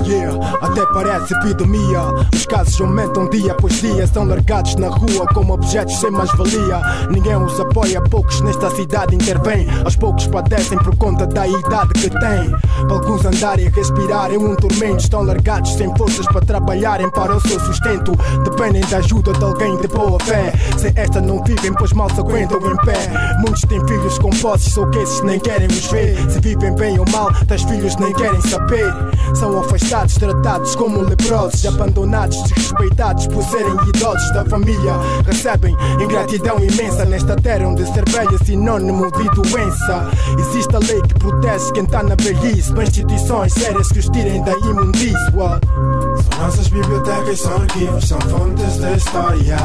Yeah, 0.05 0.59
até 0.61 0.85
parece 0.93 1.35
epidemia. 1.35 2.01
Os 2.35 2.45
casos 2.45 2.81
aumentam 2.81 3.29
dia 3.31 3.53
após 3.53 3.81
dia. 3.81 4.07
São 4.07 4.25
largados 4.25 4.75
na 4.77 4.89
rua 4.89 5.27
como 5.33 5.55
objetos 5.55 5.97
sem 5.97 6.11
mais-valia. 6.11 6.81
Ninguém 7.11 7.37
os 7.37 7.59
apoia, 7.59 8.03
poucos 8.03 8.41
nesta 8.43 8.71
cidade 8.71 9.15
intervêm. 9.15 9.67
Aos 9.85 9.97
poucos 9.97 10.27
padecem 10.27 10.79
por 10.79 10.95
conta 10.97 11.27
da 11.27 11.47
idade 11.47 11.93
que 11.95 12.11
têm. 12.11 12.51
Para 12.87 12.97
alguns 12.97 13.25
andarem 13.25 13.69
a 13.69 13.71
respirar 13.71 14.31
em 14.33 14.39
um 14.39 14.55
tormento. 14.57 14.99
Estão 14.99 15.23
largados 15.23 15.73
sem 15.75 15.95
forças 15.97 16.27
para 16.27 16.45
trabalharem 16.45 17.11
para 17.11 17.35
o 17.35 17.41
seu 17.41 17.59
sustento. 17.61 18.13
Dependem 18.45 18.83
da 18.87 18.99
ajuda 18.99 19.33
de 19.33 19.45
alguém 19.45 19.77
de 19.79 19.89
boa 19.89 20.19
fé. 20.21 20.53
Sem 20.77 20.93
esta 20.97 21.21
não 21.21 21.43
vivem, 21.43 21.73
pois 21.75 21.93
mal 21.93 22.11
se 22.11 22.21
aguentam 22.21 22.59
em 22.59 22.77
pé. 22.85 23.11
Muitos 23.39 23.63
têm 23.63 23.81
filhos 23.87 24.19
com 24.19 24.31
posses, 24.31 24.77
ou 24.77 24.89
que 24.91 24.99
esses 24.99 25.23
nem 25.23 25.39
querem 25.41 25.69
os 25.69 25.87
ver. 25.87 26.17
Se 26.31 26.41
vivem 26.41 26.75
bem 26.75 26.99
ou 26.99 27.07
mal, 27.11 27.31
tais 27.47 27.63
filhos 27.63 27.97
nem 27.97 28.13
querem 28.13 28.42
saber. 28.49 28.93
São 29.35 29.59
afastados, 29.59 30.15
tratados 30.15 30.77
como 30.77 31.01
leprosos, 31.03 31.65
abandonados, 31.67 32.43
desrespeitados 32.43 33.27
por 33.29 33.43
serem 33.45 33.75
idosos 33.89 34.33
da 34.33 34.45
família. 34.45 34.95
Recebem 35.27 35.77
ingratidão 36.01 36.59
imensa 36.59 37.05
nesta 37.05 37.37
terra 37.37 37.69
onde 37.69 37.87
ser 37.93 38.09
velho 38.09 38.35
é 38.35 38.45
sinônimo 38.45 39.11
de 39.13 39.29
doença. 39.31 40.11
Existe 40.39 40.77
a 40.77 40.79
lei 40.79 41.01
que 41.03 41.15
protege 41.15 41.73
quem 41.73 41.85
está 41.85 42.03
na 42.03 42.15
velhice, 42.15 42.73
para 42.73 42.85
instituições 42.85 43.53
sérias 43.53 43.89
que 43.89 43.99
os 43.99 44.09
tirem 44.09 44.43
da 44.43 44.53
imundície. 44.53 45.17
What? 45.35 45.67
São 45.67 46.43
nossas 46.43 46.69
bibliotecas, 46.69 47.41
são 47.41 47.55
arquivos, 47.55 48.09
são 48.09 48.21
fontes 48.21 48.77
da 48.79 48.93
história. 48.93 49.57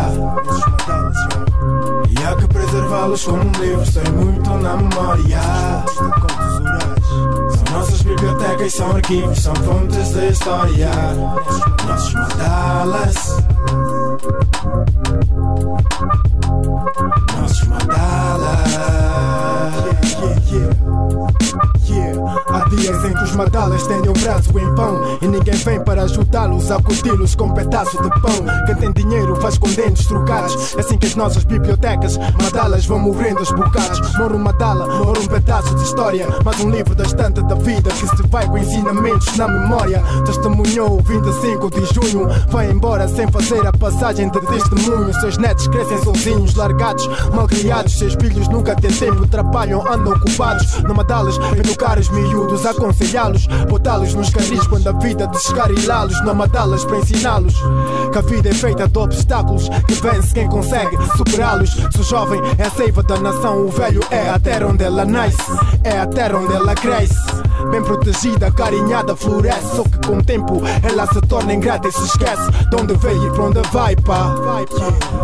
E 2.10 2.24
há 2.26 2.36
que 2.36 2.48
preservá-los 2.48 3.24
como 3.26 3.52
livros, 3.60 3.94
tem 3.94 4.12
muito 4.14 4.50
na 4.50 4.78
memória. 4.78 5.40
Nossas 7.78 8.02
bibliotecas, 8.02 8.74
são 8.74 8.90
arquivos, 8.90 9.38
são 9.38 9.54
fontes 9.54 10.10
da 10.10 10.26
história. 10.26 10.90
Nossos 11.86 12.14
mandalas. 12.16 13.38
Nossos 17.40 17.68
mandalas. 17.68 18.72
Yeah, 20.20 20.42
yeah, 20.52 20.74
yeah. 21.36 21.57
Dias 22.88 23.04
em 23.04 23.14
que 23.14 23.24
os 23.26 23.36
madalas 23.36 23.82
estendem 23.82 24.10
o 24.10 24.14
braço 24.14 24.58
em 24.58 24.76
pão. 24.76 25.18
E 25.22 25.28
ninguém 25.28 25.56
vem 25.56 25.84
para 25.84 26.04
ajudá-los 26.04 26.72
a 26.72 26.82
curti-los 26.82 27.36
com 27.36 27.48
um 27.48 27.54
pedaço 27.54 28.02
de 28.02 28.10
pão. 28.22 28.32
Quem 28.66 28.76
tem 28.78 28.94
dinheiro 28.94 29.36
faz 29.42 29.58
com 29.58 29.68
dentes 29.68 30.06
trocados. 30.06 30.74
É 30.74 30.80
assim 30.80 30.98
que 30.98 31.06
as 31.06 31.16
nossas 31.16 31.44
bibliotecas 31.44 32.18
Madalas 32.42 32.86
vão 32.86 33.00
morrendo 33.00 33.40
aos 33.40 33.52
bocados. 33.52 34.16
Mora 34.16 34.34
uma 34.36 34.46
madala, 34.46 34.88
mora 35.04 35.20
um 35.20 35.28
pedaço 35.28 35.76
de 35.76 35.84
história. 35.84 36.28
Mais 36.46 36.62
um 36.62 36.70
livro 36.70 36.96
da 36.96 37.04
estante 37.04 37.44
da 37.44 37.56
vida 37.56 37.90
Que 37.90 38.08
se 38.08 38.28
vai 38.30 38.48
com 38.48 38.58
ensinamentos 38.58 39.36
na 39.36 39.50
memória. 39.50 40.02
Testemunhou 40.26 40.98
o 40.98 41.04
25 41.04 41.70
de 41.70 41.86
junho. 41.94 42.30
Vai 42.48 42.72
embora 42.72 43.10
sem 43.10 43.30
fazer 43.30 43.68
a 43.68 43.74
passagem 43.74 44.30
de 44.30 44.40
testemunho. 44.40 45.14
Seus 45.20 45.38
netos 45.38 45.68
crescem 45.68 46.02
sozinhos, 46.06 46.56
largados, 46.56 47.06
malcriados. 47.34 47.98
Seus 47.98 48.14
filhos 48.14 48.48
nunca 48.48 48.78
têm 48.78 48.92
tempo, 48.92 49.28
trabalham, 49.28 49.86
andam 49.86 50.14
ocupados. 50.14 50.82
Não 50.84 50.96
madalas, 50.96 51.38
educar 51.58 52.00
os 52.00 52.08
miúdos, 52.08 52.66
aconselhá-los 52.78 53.48
Botá-los 53.70 54.14
nos 54.14 54.30
carris 54.30 54.66
quando 54.68 54.88
a 54.88 54.92
vida 54.94 55.28
descarrilá-los 55.28 56.24
Não 56.24 56.36
matá-las 56.36 56.86
para 56.86 56.98
ensiná-los 56.98 57.56
Que 58.12 58.18
a 58.18 58.22
vida 58.22 58.50
é 58.50 58.54
feita 58.54 58.88
de 58.88 58.98
obstáculos 58.98 59.70
Que 59.88 59.94
vence 59.96 60.34
quem 60.34 60.48
consegue 60.48 60.98
superá-los 61.18 61.72
Se 61.72 62.00
o 62.00 62.04
jovem 62.04 62.42
é 62.58 62.64
a 62.64 62.72
seiva 62.72 63.04
da 63.04 63.18
nação 63.20 63.66
O 63.66 63.70
velho 63.70 64.02
é 64.12 64.30
a 64.30 64.40
terra 64.40 64.68
onde 64.68 64.84
ela 64.84 65.06
nasce 65.06 65.52
É 65.84 66.00
a 66.00 66.08
terra 66.08 66.38
onde 66.38 66.54
ela 66.54 66.76
cresce 66.76 67.18
bem 67.72 67.84
protegida, 67.84 68.52
carinhada, 68.52 69.16
floresce. 69.16 69.76
Só 69.76 69.84
que 69.84 70.08
com 70.08 70.18
o 70.18 70.24
tempo 70.24 70.62
ela 70.84 71.08
se 71.08 71.20
torna 71.22 71.54
ingrata 71.54 71.88
e 71.88 71.92
se 71.92 72.04
esquece 72.04 72.52
de 72.70 72.76
onde 72.76 72.96
veio 72.96 73.28
e 73.28 73.32
para 73.32 73.44
onde 73.44 73.62
vai, 73.72 73.96
pá. 73.96 74.36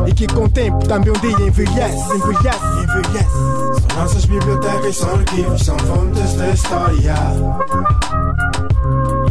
E 0.08 0.14
que 0.14 0.28
com 0.28 0.46
o 0.46 0.50
tempo 0.50 0.86
também 0.88 1.12
um 1.12 1.20
dia 1.20 1.48
envelhece, 1.48 2.16
envelhece, 2.16 2.66
envelhece. 2.84 3.63
Nossas 3.96 4.26
bibliotecas, 4.26 4.98
são 4.98 5.10
arquivos, 5.12 5.62
são 5.62 5.78
fontes 5.80 6.34
da 6.34 6.50
história. 6.50 7.16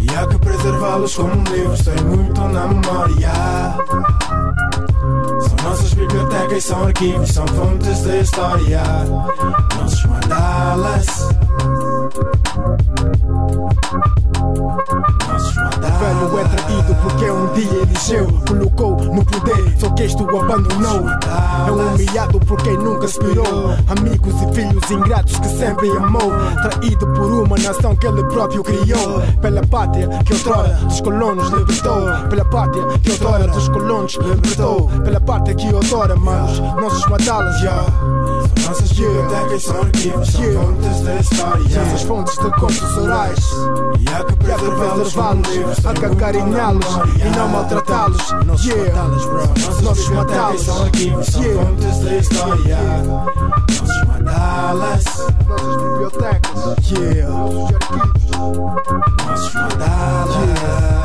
E 0.00 0.14
há 0.14 0.26
que 0.26 0.38
preservá-los 0.38 1.14
como 1.16 1.44
livros, 1.52 1.80
tem 1.80 2.04
muito 2.04 2.40
na 2.40 2.66
memória. 2.68 3.32
São 5.40 5.68
nossas 5.68 5.94
bibliotecas, 5.94 6.64
são 6.64 6.84
arquivos, 6.84 7.28
são 7.30 7.46
fontes 7.48 8.02
da 8.02 8.16
história. 8.18 8.82
Nossos 9.76 10.04
mandalas. 10.06 11.06
Mandalas. 14.42 15.54
velho 15.54 16.38
é 16.38 16.44
traído 16.44 16.94
porque 17.02 17.30
um 17.30 17.52
dia 17.54 17.82
elegeu, 17.82 18.26
colocou 18.46 18.96
no 18.96 19.24
poder, 19.24 19.74
só 19.78 19.88
que 19.90 20.04
isto 20.04 20.24
o 20.24 20.40
abandonou. 20.40 21.08
É 21.66 21.70
um 21.70 21.94
humilhado 21.94 22.40
por 22.40 22.60
quem 22.62 22.76
nunca 22.76 23.06
aspirou. 23.06 23.74
Amigos 23.88 24.34
e 24.42 24.54
filhos 24.54 24.90
ingratos 24.90 25.38
que 25.38 25.48
sempre 25.48 25.88
amou. 25.90 26.32
Traído 26.62 27.06
por 27.08 27.32
uma 27.32 27.56
nação 27.58 27.94
que 27.96 28.06
ele 28.06 28.24
próprio 28.24 28.62
criou. 28.62 29.22
Pela 29.40 29.64
pátria 29.66 30.08
que 30.24 30.32
outrora 30.32 30.68
dos 30.74 31.00
colonos 31.00 31.48
libertou. 31.50 32.28
Pela 32.28 32.44
pátria 32.44 32.86
que 32.98 33.10
outrora 33.12 33.46
dos 33.46 33.68
colonos 33.68 34.14
libertou. 34.14 34.88
Pela 35.04 35.20
pátria 35.20 35.54
que 35.54 35.72
outrora, 35.72 36.16
manos, 36.16 36.58
nossos 36.58 37.06
madalas, 37.06 37.60
yeah. 37.60 38.11
Nossas 38.72 38.92
bibliotecas, 38.92 39.62
são 39.64 39.82
arquivos, 39.82 40.28
são 40.30 40.42
fontes 40.54 41.00
da 41.02 41.14
história. 41.16 41.78
Essas 41.78 42.02
fontes 42.04 42.38
de 42.38 42.50
contos 42.52 42.96
orais. 42.96 43.38
E 44.00 44.08
há 44.08 44.24
que 44.24 44.46
E 44.46 44.50
há 44.50 44.56
que 44.56 44.64
preservá-los 44.64 45.12
livros, 45.12 45.12
preservá-los, 45.12 45.86
há 45.86 45.92
que 45.92 46.04
acarinhá-los 46.06 46.86
e 47.20 47.36
não 47.36 47.48
maltratá-los. 47.48 48.32
Nossos 48.46 48.64
Yeah. 48.64 49.02
Nossos 49.82 50.08
matalas. 50.08 50.62
são 50.62 50.84
arquivos, 50.84 51.26
são 51.26 51.42
fontes 51.42 51.98
da 51.98 52.16
história. 52.16 52.78
Nossos 53.68 54.04
mandalas, 54.08 55.04
Nossas 55.46 55.76
bibliotecas. 55.76 56.90
Yeah. 56.92 57.30
Nossos 57.30 57.74
arquivos. 57.74 58.22
nossos 59.26 59.54
mandalas. 59.54 61.02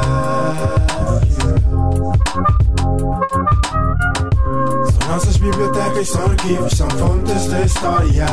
Nossas 5.18 5.38
bibliotecas, 5.38 6.10
são 6.10 6.26
arquivos, 6.26 6.78
são 6.78 6.90
fontes 6.92 7.48
da 7.48 7.62
história. 7.62 8.26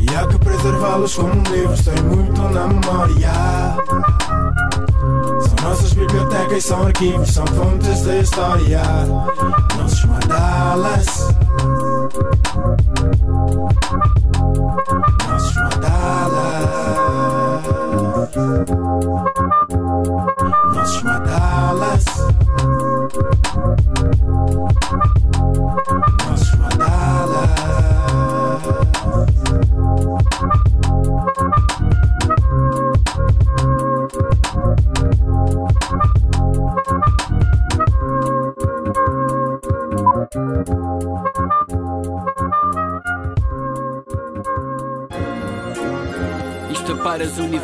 E 0.00 0.16
há 0.16 0.26
que 0.26 0.38
preservá-los 0.38 1.14
como 1.14 1.42
livros, 1.44 1.84
tem 1.84 2.02
muito 2.02 2.42
na 2.42 2.66
memória. 2.66 3.32
São 5.46 5.68
nossas 5.68 5.92
bibliotecas, 5.92 6.64
são 6.64 6.86
arquivos, 6.86 7.30
são 7.30 7.46
fontes 7.46 8.02
da 8.02 8.16
história. 8.16 8.82
Nossos 9.78 10.04
mandalas. 10.06 11.33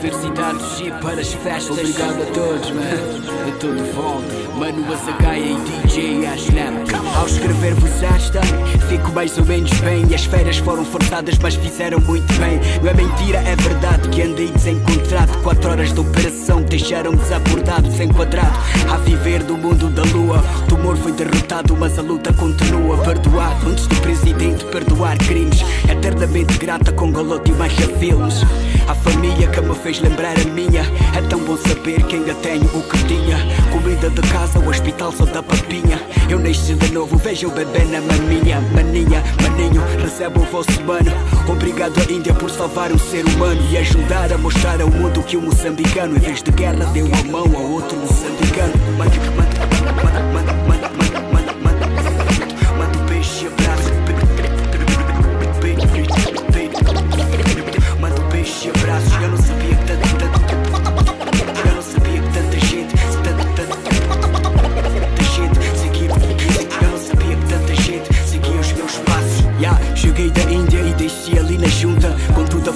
Universidades 0.00 0.80
e 0.80 0.90
para 1.02 1.20
as 1.20 1.32
festas. 1.34 1.78
Obrigado 1.78 2.22
a 2.22 2.26
todos, 2.32 2.70
man. 2.70 2.80
A 3.46 3.58
todo 3.58 3.84
volta. 3.92 4.49
Mano, 4.60 4.92
a 4.92 4.96
Zagaia 4.96 5.52
e 5.52 5.86
DJ 5.88 6.26
a 6.26 6.36
Snap. 6.36 6.74
Ao 7.16 7.26
escrever-vos 7.26 8.02
esta, 8.02 8.42
fico 8.90 9.10
mais 9.12 9.38
ou 9.38 9.46
menos 9.46 9.72
bem. 9.80 10.06
E 10.06 10.14
as 10.14 10.26
férias 10.26 10.58
foram 10.58 10.84
forçadas, 10.84 11.38
mas 11.38 11.54
fizeram 11.54 11.98
muito 12.00 12.30
bem. 12.34 12.60
Não 12.82 12.90
é 12.90 12.92
mentira, 12.92 13.38
é 13.38 13.56
verdade 13.56 14.06
que 14.10 14.20
andei 14.20 14.48
desencontrado. 14.48 15.32
Quatro 15.38 15.70
horas 15.70 15.94
de 15.94 16.00
operação 16.00 16.60
deixaram 16.60 17.14
desabordado, 17.14 17.88
desenquadrado. 17.88 18.58
A 18.92 18.98
viver 18.98 19.42
do 19.44 19.56
mundo 19.56 19.88
da 19.88 20.02
lua. 20.02 20.44
O 20.64 20.66
tumor 20.68 20.94
foi 20.98 21.12
derrotado, 21.12 21.74
mas 21.74 21.98
a 21.98 22.02
luta 22.02 22.30
continua. 22.34 22.98
Perdoado 22.98 23.66
antes 23.66 23.86
do 23.86 23.96
presidente 24.02 24.66
perdoar 24.66 25.16
crimes. 25.16 25.62
Eternamente 25.90 26.58
grata 26.58 26.92
com 26.92 27.10
golote 27.10 27.50
e 27.50 27.54
marcha 27.54 27.88
filmes. 27.98 28.42
A 28.86 28.94
família 28.94 29.48
que 29.48 29.60
me 29.62 29.74
fez 29.74 30.00
lembrar 30.00 30.38
a 30.38 30.44
minha. 30.50 30.82
É 31.16 31.22
tão 31.30 31.40
bom 31.44 31.56
saber 31.56 32.02
que 32.02 32.16
ainda 32.16 32.34
tenho 32.34 32.66
o 32.76 32.82
que 32.82 32.98
tinha. 33.04 33.38
Comida 33.72 34.10
de 34.10 34.20
casa, 34.28 34.49
o 34.58 34.68
hospital 34.68 35.12
só 35.12 35.24
da 35.24 35.42
papinha. 35.42 36.00
Eu 36.28 36.38
nasci 36.38 36.74
de 36.74 36.92
novo, 36.92 37.16
vejo 37.16 37.48
o 37.48 37.50
bebê 37.50 37.84
na 37.84 38.00
maminha. 38.00 38.60
Maninha, 38.72 39.22
maninho, 39.42 39.82
recebo 40.00 40.40
o 40.40 40.44
vosso 40.44 40.82
mano. 40.84 41.12
Obrigado 41.48 41.98
à 42.00 42.12
Índia 42.12 42.34
por 42.34 42.50
salvar 42.50 42.92
um 42.92 42.98
ser 42.98 43.24
humano 43.26 43.60
e 43.70 43.78
ajudar 43.78 44.32
a 44.32 44.38
mostrar 44.38 44.80
ao 44.80 44.90
mundo 44.90 45.22
que 45.22 45.36
o 45.36 45.42
moçambicano, 45.42 46.16
em 46.16 46.20
vez 46.20 46.42
de 46.42 46.50
guerra, 46.50 46.84
deu 46.92 47.06
a 47.06 47.24
mão 47.30 47.44
a 47.44 47.60
outro 47.60 47.96
moçambicano. 47.98 48.72
Manda, 48.96 49.16
manda, 49.36 50.22
manda, 50.32 50.59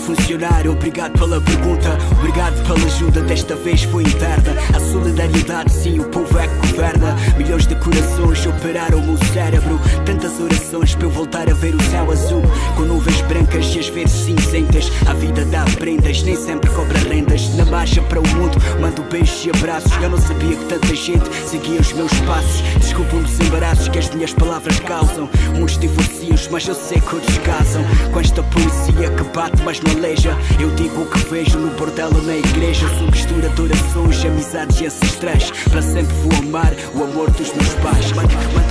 funcionar. 0.04 0.66
Obrigado 0.68 1.18
pela 1.18 1.40
pergunta, 1.40 1.98
obrigado 2.18 2.62
pela 2.66 2.86
ajuda. 2.86 3.22
Desta 3.22 3.56
vez 3.56 3.82
foi 3.84 4.02
interna. 4.02 4.54
A 4.74 4.80
solidariedade, 4.80 5.72
sim, 5.72 5.98
o 5.98 6.04
povo 6.04 6.38
é 6.38 6.46
que 6.46 6.68
governa. 6.68 7.16
Milhões 7.36 7.66
de 7.66 7.74
corações 7.76 8.46
operaram 8.46 9.00
o 9.12 9.24
cérebro. 9.32 9.80
Tantas 10.04 10.38
orações 10.38 10.94
para 10.94 11.06
eu 11.06 11.10
voltar 11.10 11.48
a 11.50 11.54
ver 11.54 11.74
o 11.74 11.82
céu 11.84 12.10
azul. 12.10 12.42
Com 12.76 12.82
nuvens 12.82 13.20
brancas 13.22 13.74
e 13.74 13.78
às 13.78 13.88
vezes 13.88 14.24
cinzentas. 14.24 14.90
A 15.08 15.14
vida 15.14 15.44
dá 15.46 15.64
prendas, 15.78 16.22
nem 16.22 16.36
sempre 16.36 16.70
cobra 16.70 16.98
rendas. 16.98 17.54
Na 17.54 17.64
marcha 17.64 18.02
para 18.02 18.20
o 18.20 18.28
mundo, 18.28 18.58
mando 18.80 19.02
beijos 19.04 19.44
e 19.46 19.50
abraços. 19.50 19.92
Eu 20.02 20.10
não 20.10 20.18
sabia 20.18 20.56
que 20.56 20.64
tanta 20.66 20.94
gente 20.94 21.34
seguia 21.48 21.80
os 21.80 21.92
meus 21.92 22.12
passos. 22.20 22.60
Desculpam 22.78 23.20
os 23.20 23.40
embaraços 23.40 23.88
que 23.88 23.98
as 23.98 24.10
minhas 24.14 24.34
palavras 24.34 24.78
causam. 24.80 25.28
Muitos 25.54 25.78
divorcios, 25.78 26.48
mas 26.50 26.66
eu 26.68 26.74
sei 26.74 27.00
que 27.00 27.14
outros 27.14 27.38
casam. 27.38 27.82
Com 28.12 28.20
esta 28.20 28.42
poesia 28.42 29.10
que 29.10 29.22
bate, 29.34 29.62
não 29.82 29.93
peleja. 29.94 30.36
Eu 30.60 30.70
digo 30.74 31.02
o 31.02 31.06
que 31.06 31.18
vejo 31.30 31.58
no 31.58 31.70
portal 31.76 32.10
ou 32.14 32.22
na 32.22 32.36
igreja. 32.36 32.88
Sou 32.98 33.10
mistura 33.10 33.48
de 33.48 33.62
orações, 33.62 34.24
amizades 34.24 34.80
e 34.80 34.86
ancestrais. 34.86 35.50
Para 35.70 35.82
sempre 35.82 36.14
vou 36.16 36.38
amar 36.38 36.72
o 36.94 37.04
amor 37.04 37.30
dos 37.30 37.52
meus 37.54 37.74
pais. 37.74 38.12
Mano, 38.12 38.28
mano, 38.34 38.70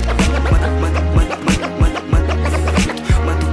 mano, 0.50 0.70
mano, 0.80 1.34
mano, 1.80 2.00
mano. 2.10 2.24
Manda 3.26 3.46
um 3.46 3.52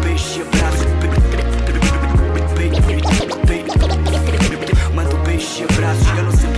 beijo 5.24 5.60
e 5.60 5.64
abraço, 5.64 6.04
chega 6.06 6.22
no 6.24 6.51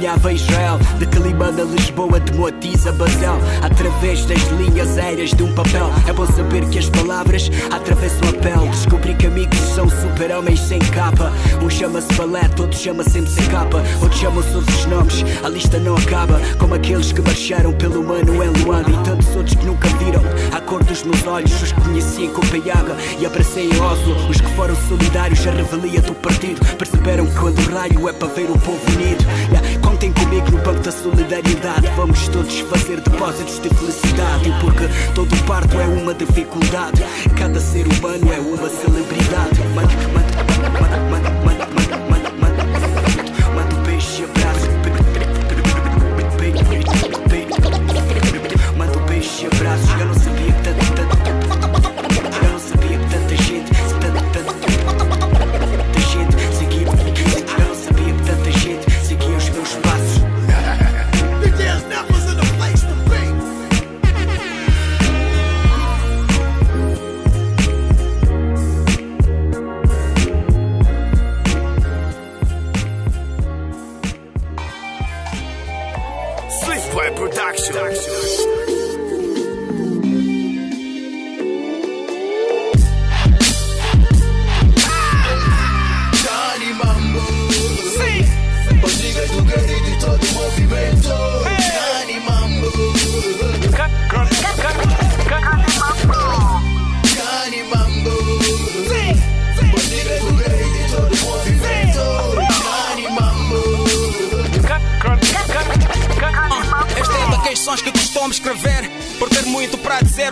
De 0.00 0.06
Mavalana 0.06 0.08
a 0.08 0.18
Frankfurt, 0.18 0.20
de 0.20 0.20
Munhava 0.20 0.28
a 0.28 0.32
Israel, 0.32 0.78
de 0.98 1.06
Calimana 1.06 1.62
Lisboa, 1.62 2.20
de 2.20 2.32
Moatiz 2.32 2.86
a 2.86 2.92
basal 2.92 3.38
através 3.62 4.24
das 4.24 4.42
linhas 4.48 4.98
aéreas 4.98 5.30
de 5.30 5.42
um 5.42 5.52
papel. 5.54 5.90
É 6.08 6.12
bom 6.12 6.26
saber 6.26 6.64
que 6.70 6.78
as 6.78 6.88
palavras 6.88 7.50
atravessam 7.70 8.28
a 8.28 8.32
pele. 8.32 8.68
Descobri 8.70 9.14
que 9.14 9.26
amigos 9.26 9.58
são 9.74 9.88
super-homens 9.88 10.60
sem 10.60 10.78
capa. 10.78 11.32
Um 11.62 11.68
chama-se 11.68 12.12
Valete, 12.14 12.62
outro 12.62 12.78
chama-se 12.78 13.18
MC 13.18 13.42
capa. 13.48 13.82
Outros 14.00 14.20
chamam-se 14.20 14.54
outros 14.54 14.86
nomes, 14.86 15.24
a 15.44 15.48
lista 15.48 15.78
não 15.78 15.96
acaba. 15.96 16.40
Como 16.58 16.74
aqueles 16.74 17.12
que 17.12 17.20
marcharam 17.20 17.72
pelo 17.72 18.02
Manuel 18.02 18.52
Luanda 18.64 18.90
e 18.90 19.04
tantos 19.04 19.28
outros 19.36 19.54
que 19.54 19.66
nunca 19.66 19.88
viram 19.98 20.22
a 20.52 20.60
cor 20.60 20.82
dos 20.84 21.02
meus 21.04 21.26
olhos. 21.26 21.62
Os 21.62 21.72
que 21.72 21.80
conheci 21.80 22.24
em 22.24 22.30
Copenhaga 22.30 22.96
e 23.18 23.26
abracei 23.26 23.68
em 23.68 23.80
Oslo. 23.80 24.16
Os 24.28 24.40
que 24.40 24.50
foram 24.54 24.74
solidários 24.88 25.46
à 25.46 25.50
revelia 25.50 26.00
do 26.00 26.14
partido. 26.14 26.60
Perceberam 26.76 27.26
que 27.26 27.38
quando 27.38 27.58
o 27.58 27.74
raio 27.74 28.08
é 28.08 28.12
para 28.12 28.28
ver 28.28 28.50
o 28.50 28.58
povo 28.58 28.80
unido. 28.96 29.24
Yeah, 29.50 29.80
contem 29.90 30.12
comigo 30.12 30.50
no 30.52 30.58
banco 30.58 30.80
da 30.80 30.92
solidariedade. 30.92 31.88
Vamos 31.96 32.28
todos 32.28 32.60
fazer 32.60 33.00
depósitos 33.00 33.60
de 33.60 33.68
felicidade. 33.70 34.52
Porque 34.60 34.84
todo 35.14 35.36
parto 35.44 35.78
é 35.80 35.86
uma 35.86 36.14
dificuldade. 36.14 37.02
Cada 37.36 37.58
ser 37.60 37.86
humano 37.86 38.32
é 38.32 38.38
uma 38.38 38.68
celebridade. 38.68 39.60
Manda, 39.74 39.94
manda, 40.14 40.44
manda, 40.44 40.70
manda, 40.80 41.00
manda, 41.10 41.30
manda, 41.44 41.66
manda, 41.66 42.09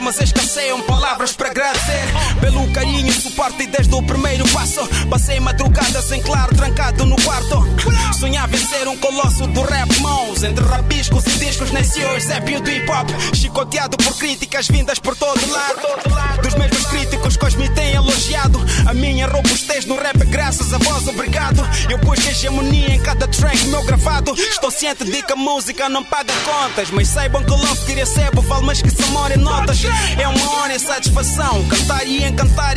mas 0.08 0.22
escasseiam 0.22 0.80
palavras 0.80 1.32
para 1.36 1.50
agradecer 1.50 1.77
Passei 5.10 5.40
madrugadas 5.40 6.12
em 6.12 6.20
claro, 6.22 6.54
trancado 6.54 7.06
no 7.06 7.16
quarto. 7.22 7.66
Sonhava 8.18 8.54
em 8.54 8.66
ser 8.66 8.86
um 8.88 8.96
colosso 8.96 9.46
do 9.46 9.62
rap 9.62 10.00
mãos 10.00 10.42
Entre 10.42 10.64
rabiscos 10.64 11.24
e 11.26 11.38
discos 11.38 11.70
nasceu 11.70 12.14
o 12.14 12.20
Zépio 12.20 12.60
do 12.60 12.70
hip 12.70 12.90
hop 12.90 13.08
Chicoteado 13.34 13.96
por 13.96 14.14
críticas 14.18 14.68
vindas 14.68 14.98
por 14.98 15.16
todo 15.16 15.40
lado. 15.50 16.42
Dos 16.42 16.54
mesmos 16.54 16.84
críticos 16.86 17.36
que 17.36 17.44
hoje 17.46 17.56
me 17.56 17.68
têm 17.70 17.94
elogiado. 17.94 18.60
A 18.86 18.92
minha 18.92 19.26
robustez 19.26 19.86
no 19.86 19.96
rap 19.96 20.18
graças 20.26 20.72
a 20.72 20.78
vós, 20.78 21.06
obrigado. 21.06 21.66
Eu 21.88 21.98
busco 21.98 22.28
hegemonia 22.28 22.94
em 22.94 23.00
cada 23.00 23.26
track 23.28 23.66
meu 23.66 23.82
gravado. 23.84 24.34
Estou 24.34 24.70
ciente 24.70 25.04
de 25.04 25.22
que 25.22 25.32
a 25.32 25.36
música 25.36 25.88
não 25.88 26.04
paga 26.04 26.32
contas 26.44 26.90
Mas 26.90 27.08
saibam 27.08 27.42
que 27.42 27.50
o 27.50 27.56
love 27.56 27.84
que 27.86 27.92
recebo 27.92 28.42
vale 28.42 28.66
mais 28.66 28.82
que 28.82 28.90
amor 29.04 29.30
em 29.32 29.36
notas. 29.36 29.78
É 30.18 30.28
uma 30.28 30.50
honra 30.50 30.74
e 30.74 30.78
satisfação 30.78 31.64
Cantar 31.68 32.06
e 32.06 32.24
encantar 32.24 32.67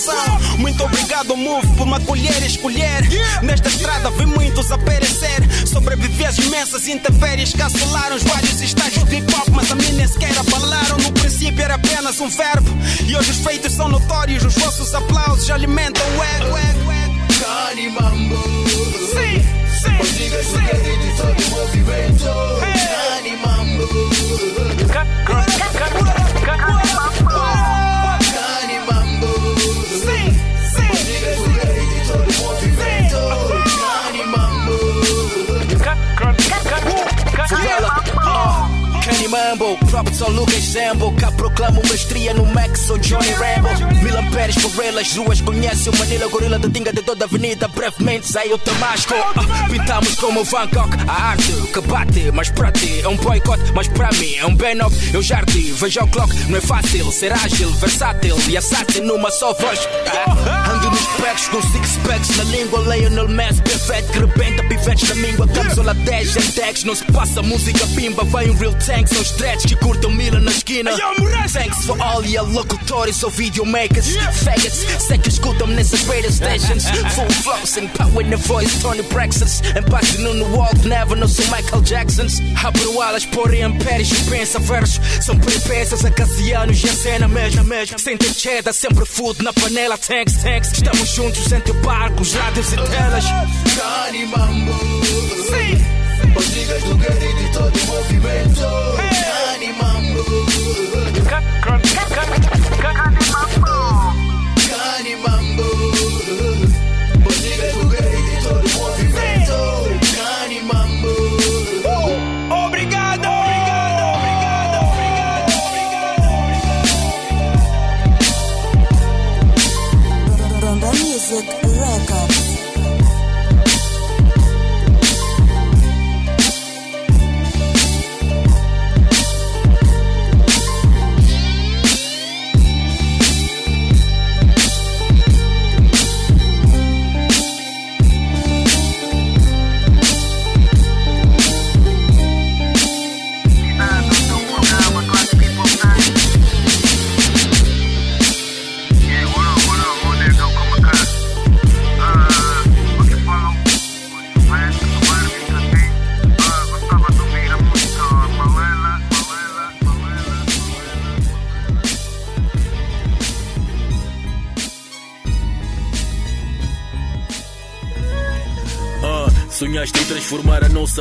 coração 0.00 0.58
Muito 0.58 0.82
obrigado 0.84 1.36
Move 1.36 1.66
por 1.76 1.86
me 1.86 1.94
acolher 1.94 2.42
e 2.42 2.46
escolher 2.46 3.02
Nesta 3.42 3.68
estrada 3.68 4.10
vi 4.10 4.26
muitos 4.26 4.70
a 4.72 4.78
perecer 4.78 5.40
Sobrevivi 5.66 6.24
às 6.24 6.38
imensas 6.38 6.88
intempéries 6.88 7.52
que 7.52 7.62
assolaram 7.62 8.16
os 8.16 8.22
vários 8.22 8.60
estágios 8.60 9.04
de 9.04 9.16
hip 9.16 9.34
hop 9.34 9.48
Mas 9.52 9.70
a 9.70 9.74
mim 9.74 9.92
nem 9.92 10.06
sequer 10.06 10.36
abalaram 10.38 10.96
No 10.98 11.12
princípio 11.12 11.62
era 11.62 11.74
apenas 11.74 12.20
um 12.20 12.28
verbo 12.28 12.70
E 13.06 13.16
hoje 13.16 13.30
os 13.30 13.38
feitos 13.38 13.72
são 13.72 13.88
notórios 13.88 14.44
Os 14.44 14.54
vossos 14.54 14.94
aplausos 14.94 15.50
alimentam 15.50 16.04
o 16.16 16.24
ego, 16.24 16.58
ego, 16.58 16.92
ego. 16.92 17.10
Johnny 17.40 17.90
Mambo 17.90 18.36
Sim, 19.12 19.42
sim, 19.80 19.98
Os 20.00 20.10
do 20.46 20.58
guerreiro 20.58 21.02
de 21.02 21.16
todo 21.16 21.46
o 21.46 21.50
movimento 21.50 22.24
Johnny 22.24 23.36
Mambo 23.36 23.86
Johnny 24.92 26.79
próprio 39.86 40.14
São 40.14 40.28
Lucas 40.30 40.62
Zambo 40.64 41.12
Cá 41.12 41.30
proclamo 41.32 41.82
mestria 41.90 42.34
no 42.34 42.44
Max, 42.46 42.80
sou 42.80 42.98
Johnny 42.98 43.30
Rambo. 43.32 43.68
Milan 44.02 44.30
Pérez 44.30 44.56
elas, 44.82 45.16
ruas 45.16 45.40
conhece 45.40 45.88
o 45.88 45.98
Manila 45.98 46.28
Gorila 46.28 46.58
da 46.58 46.68
Tinga 46.70 46.92
de 46.92 47.02
toda 47.02 47.24
a 47.24 47.26
avenida. 47.28 47.68
Brevemente 47.68 48.26
saiu 48.26 48.58
Damasco. 48.58 49.14
Ah, 49.14 49.68
Pintamos 49.68 50.14
como 50.16 50.44
Van 50.44 50.68
Gogh. 50.68 50.90
A 51.08 51.30
arte 51.30 51.52
que 51.72 51.80
bate, 51.82 52.30
mas 52.32 52.50
para 52.50 52.72
ti 52.72 53.00
é 53.02 53.08
um 53.08 53.16
boicote 53.16 53.72
Mas 53.74 53.88
para 53.88 54.10
mim 54.12 54.34
é 54.36 54.46
um 54.46 54.54
bem-up, 54.54 54.94
eu 55.12 55.22
já 55.22 55.38
ardi 55.38 55.72
Veja 55.72 56.04
o 56.04 56.08
clock, 56.08 56.34
não 56.48 56.58
é 56.58 56.60
fácil 56.60 57.10
ser 57.12 57.32
ágil, 57.32 57.70
versátil 57.74 58.36
E 58.48 58.56
assassin 58.56 59.00
numa 59.00 59.30
só 59.30 59.52
voz 59.54 59.78
Ando 60.80 60.90
nos 60.92 61.06
packs 61.20 61.48
com 61.48 61.60
six 61.60 61.96
packs 62.06 62.36
na 62.38 62.44
língua 62.44 62.80
Lionel 62.80 63.28
Messi, 63.28 63.60
perfeito, 63.60 64.12
que 64.12 64.18
rebenta 64.18 64.62
pivetes 64.64 65.08
na 65.10 65.14
míngua 65.16 65.46
Cápsula 65.48 65.92
10 65.92 66.36
em 66.36 66.52
tags, 66.52 66.84
não 66.84 66.94
se 66.94 67.04
passa 67.12 67.42
música 67.42 67.86
pimba 67.88 68.24
Vai 68.24 68.48
um 68.48 68.54
real 68.54 68.72
tank, 68.74 69.06
são 69.06 69.20
os 69.20 69.30
dreads 69.32 69.66
que 69.66 69.76
curtam 69.76 70.10
mila 70.10 70.40
na 70.40 70.50
esquina. 70.50 70.92
Thanks 71.52 71.84
for 71.84 72.00
all 72.00 72.24
your 72.24 72.48
locutores 72.48 73.22
ou 73.22 73.30
videomakers 73.30 74.16
Faggots, 74.42 74.86
sei 75.06 75.18
que 75.18 75.28
escutam-me 75.28 75.74
nessas 75.74 76.02
radio 76.06 76.32
stations. 76.32 76.84
Full 77.14 77.30
flossing, 77.42 77.88
power 77.88 78.24
in 78.24 78.30
the 78.30 78.36
voice, 78.36 78.80
Tony 78.80 79.02
Braxton's 79.02 79.60
Empate 79.76 80.18
no 80.18 80.44
wall, 80.56 80.70
never 80.84 81.16
não 81.16 81.28
sou 81.28 81.44
Michael 81.46 81.82
Jackson's. 81.82 82.40
Abro 82.64 83.02
alas, 83.02 83.26
porém 83.26 83.70
pensa 84.30 84.58
versos 84.60 85.00
São 85.20 85.38
peripécias, 85.38 86.02
e 86.02 86.54
a 86.54 86.92
cena 86.94 87.28
mesmo, 87.28 87.64
mesmo 87.64 87.98
Sem 87.98 88.16
ter 88.16 88.32
cheddar, 88.32 88.72
sempre 88.72 89.04
food 89.04 89.42
na 89.42 89.52
panela 89.52 89.98
Thanks, 89.98 90.36
thanks, 90.42 90.69
estamos 90.72 91.08
juntos 91.08 91.52
entre 91.52 91.72
barcos, 91.74 92.34
rádios 92.34 92.72
e 92.72 92.76
telas. 92.76 93.24
Johnny 93.24 94.26
Mambo. 94.26 94.72
Os 96.36 96.48
niggas 96.50 96.82
do 96.84 96.94
guerreiro 96.96 97.38
de 97.38 97.52
todo 97.52 97.76
o 97.76 97.86
movimento. 97.86 98.60
Johnny 98.60 99.72
Mambo 99.72 100.09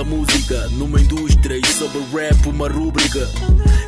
música 0.03 0.67
numa 0.69 0.99
indústria 0.99 1.57
e 1.57 1.65
sobre 1.67 1.99
rap 2.13 2.47
uma 2.47 2.67
rúbrica. 2.67 3.27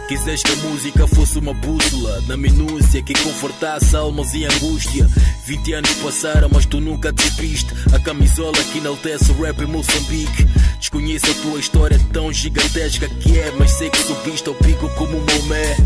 Quiseste 0.08 0.46
que 0.46 0.60
a 0.60 0.70
música 0.70 1.08
fosse 1.08 1.40
uma 1.40 1.54
bússola 1.54 2.22
na 2.28 2.36
minúcia 2.36 3.02
que 3.02 3.14
confortasse 3.14 3.96
almas 3.96 4.34
em 4.34 4.46
angústia. 4.46 5.08
20 5.46 5.74
anos 5.74 5.94
passaram, 5.96 6.50
mas 6.52 6.66
tu 6.66 6.80
nunca 6.80 7.12
despiste 7.12 7.74
a 7.94 8.00
camisola 8.00 8.58
que 8.72 8.80
enaltece 8.80 9.32
o 9.32 9.42
rap 9.42 9.62
em 9.62 9.68
Moçambique. 9.68 10.48
Desconheço 10.82 11.30
a 11.30 11.34
tua 11.36 11.60
história 11.60 12.02
tão 12.12 12.34
gigantesca 12.34 13.08
que 13.08 13.38
é, 13.38 13.52
mas 13.52 13.70
sei 13.70 13.88
que 13.88 14.00
subiste 14.00 14.50
ao 14.50 14.56
pico 14.56 14.90
como 14.96 15.16
um 15.16 15.24
Maomé. 15.24 15.78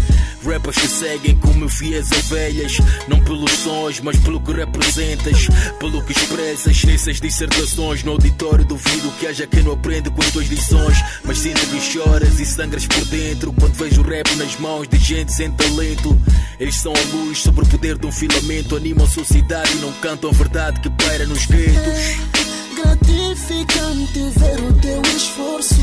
Rappers 0.41 0.77
que 0.77 0.87
seguem 0.87 1.35
como 1.35 1.67
fiéis 1.67 2.09
ovelhas, 2.13 2.77
não 3.05 3.19
pelos 3.19 3.51
sons, 3.51 3.99
mas 3.99 4.17
pelo 4.19 4.39
que 4.39 4.53
representas, 4.53 5.47
pelo 5.81 6.01
que 6.01 6.13
expressas 6.13 6.81
nessas 6.85 7.19
dissertações. 7.19 8.05
No 8.05 8.13
auditório 8.13 8.63
duvido 8.63 9.11
que 9.19 9.27
haja 9.27 9.45
quem 9.45 9.63
não 9.63 9.73
aprende 9.73 10.09
com 10.09 10.21
as 10.21 10.31
tuas 10.31 10.47
lições, 10.47 10.97
mas 11.25 11.39
sinto 11.39 11.59
que 11.67 11.81
choras 11.81 12.39
e 12.39 12.45
sangras 12.45 12.87
por 12.87 13.03
dentro 13.05 13.51
quando 13.51 13.73
vejo 13.73 14.01
rap 14.01 14.33
nas 14.37 14.57
mãos 14.59 14.87
de 14.87 14.97
gente 14.97 15.33
sem 15.33 15.51
talento. 15.51 16.17
Eles 16.57 16.75
são 16.75 16.93
a 16.93 17.15
luz 17.17 17.39
sobre 17.39 17.65
o 17.65 17.67
poder 17.67 17.97
de 17.97 18.07
um 18.07 18.11
filamento, 18.13 18.77
animam 18.77 19.05
a 19.05 19.09
sociedade 19.09 19.73
e 19.73 19.81
não 19.81 19.91
cantam 19.93 20.29
a 20.29 20.33
verdade 20.33 20.79
que 20.79 20.89
paira 20.89 21.25
nos 21.25 21.45
guetos. 21.47 22.44
Gratificante 22.75 24.19
ver 24.37 24.59
o 24.59 24.73
teu 24.81 25.01
esforço. 25.15 25.75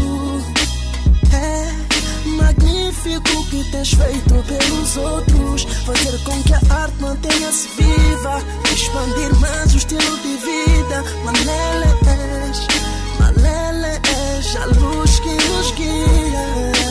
É 1.33 2.28
magnífico 2.28 3.44
que 3.50 3.64
tens 3.70 3.94
feito 3.94 4.35
pelos 4.46 4.96
outros. 4.96 5.64
Fazer 5.87 6.18
com 6.24 6.42
que 6.42 6.52
a 6.52 6.74
arte 6.74 7.00
mantenha-se 7.00 7.68
viva. 7.76 8.42
Expandir 8.72 9.35
mais 9.40 9.74
o 9.74 9.78
estilo 9.78 10.18
de 10.18 10.37
vida. 10.37 11.05
Manele 11.24 11.87
és, 12.07 12.66
Malele 13.18 14.00
és 14.37 14.57
a 14.57 14.66
luz 14.66 15.18
que 15.20 15.31
nos 15.31 15.70
guia. 15.72 16.81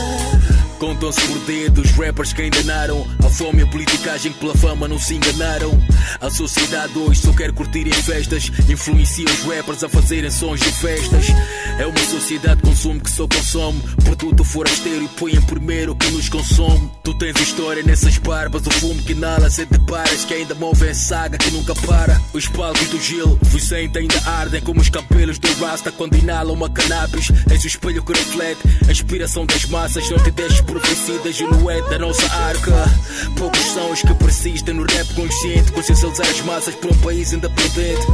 Contam-se 0.82 1.22
por 1.28 1.38
dedos 1.42 1.92
rappers 1.92 2.34
que 2.34 2.44
enganaram. 2.44 3.06
A 3.24 3.30
fome 3.30 3.60
e 3.60 3.62
a 3.62 3.68
politicagem 3.68 4.34
que 4.34 4.40
pela 4.40 4.56
fama 4.56 4.88
não 4.88 4.98
se 4.98 5.14
enganaram. 5.14 5.80
A 6.20 6.28
sociedade 6.32 6.98
hoje 6.98 7.22
só 7.22 7.32
quer 7.34 7.52
curtir 7.52 7.88
em 7.88 7.94
festas. 7.94 8.52
Influencia 8.68 9.26
os 9.26 9.44
rappers 9.44 9.84
a 9.84 9.90
fazerem 9.90 10.32
sons 10.32 10.60
de 10.60 10.72
festas. 10.72 11.28
É 11.78 11.86
uma 11.86 12.00
sociedade 12.00 12.64
de 12.64 12.68
consumo 12.68 13.00
que 13.00 13.12
só 13.12 13.28
consome. 13.28 13.80
Produto 14.04 14.44
forasteiro 14.44 15.06
e 15.06 15.08
põe 15.10 15.34
em 15.34 15.42
primeiro 15.42 15.92
o 15.92 15.96
que 15.96 16.10
nos 16.10 16.28
consome. 16.30 16.90
Tu 17.04 17.14
tens 17.14 17.40
história 17.40 17.84
nessas 17.84 18.18
barbas 18.18 18.66
O 18.66 18.72
fumo 18.72 19.02
que 19.04 19.12
inala, 19.14 19.50
se 19.50 19.66
deparas 19.66 20.24
Que 20.24 20.36
ainda 20.36 20.54
move 20.56 20.88
a 20.88 20.96
saga 20.96 21.38
que 21.38 21.52
nunca 21.52 21.76
para. 21.76 22.20
Os 22.34 22.48
palcos 22.48 22.88
do 22.88 23.00
Gil, 23.00 23.38
Vicente 23.44 24.00
ainda 24.00 24.20
ardem 24.26 24.62
Como 24.62 24.82
os 24.82 24.90
cabelos 24.90 25.38
do 25.38 25.54
Rasta 25.64 25.92
quando 25.92 26.16
inalam 26.16 26.56
uma 26.56 26.72
cannabis. 26.72 27.32
És 27.52 27.64
o 27.64 27.68
espelho 27.68 28.04
que 28.04 28.14
reflete 28.14 28.62
a 28.88 28.92
inspiração 28.92 29.46
das 29.46 29.66
massas 29.66 30.10
Não 30.10 30.18
te 30.18 30.32
deixes 30.32 30.62
profecidas 30.72 31.38
e 31.38 31.44
não 31.44 31.70
é 31.70 31.82
da 31.90 32.00
nossa 32.00 32.26
arca. 32.34 32.72
Poucos 33.38 33.60
são 33.74 33.92
os 33.92 34.02
que 34.02 34.14
persistem 34.14 34.74
no 34.74 34.84
rap 34.84 35.14
consciente, 35.14 35.72
consciencializar 35.74 36.28
as 36.30 36.42
massas 36.42 36.76
para 36.76 36.92
um 36.92 36.98
país 37.00 37.34
independente. 37.34 38.08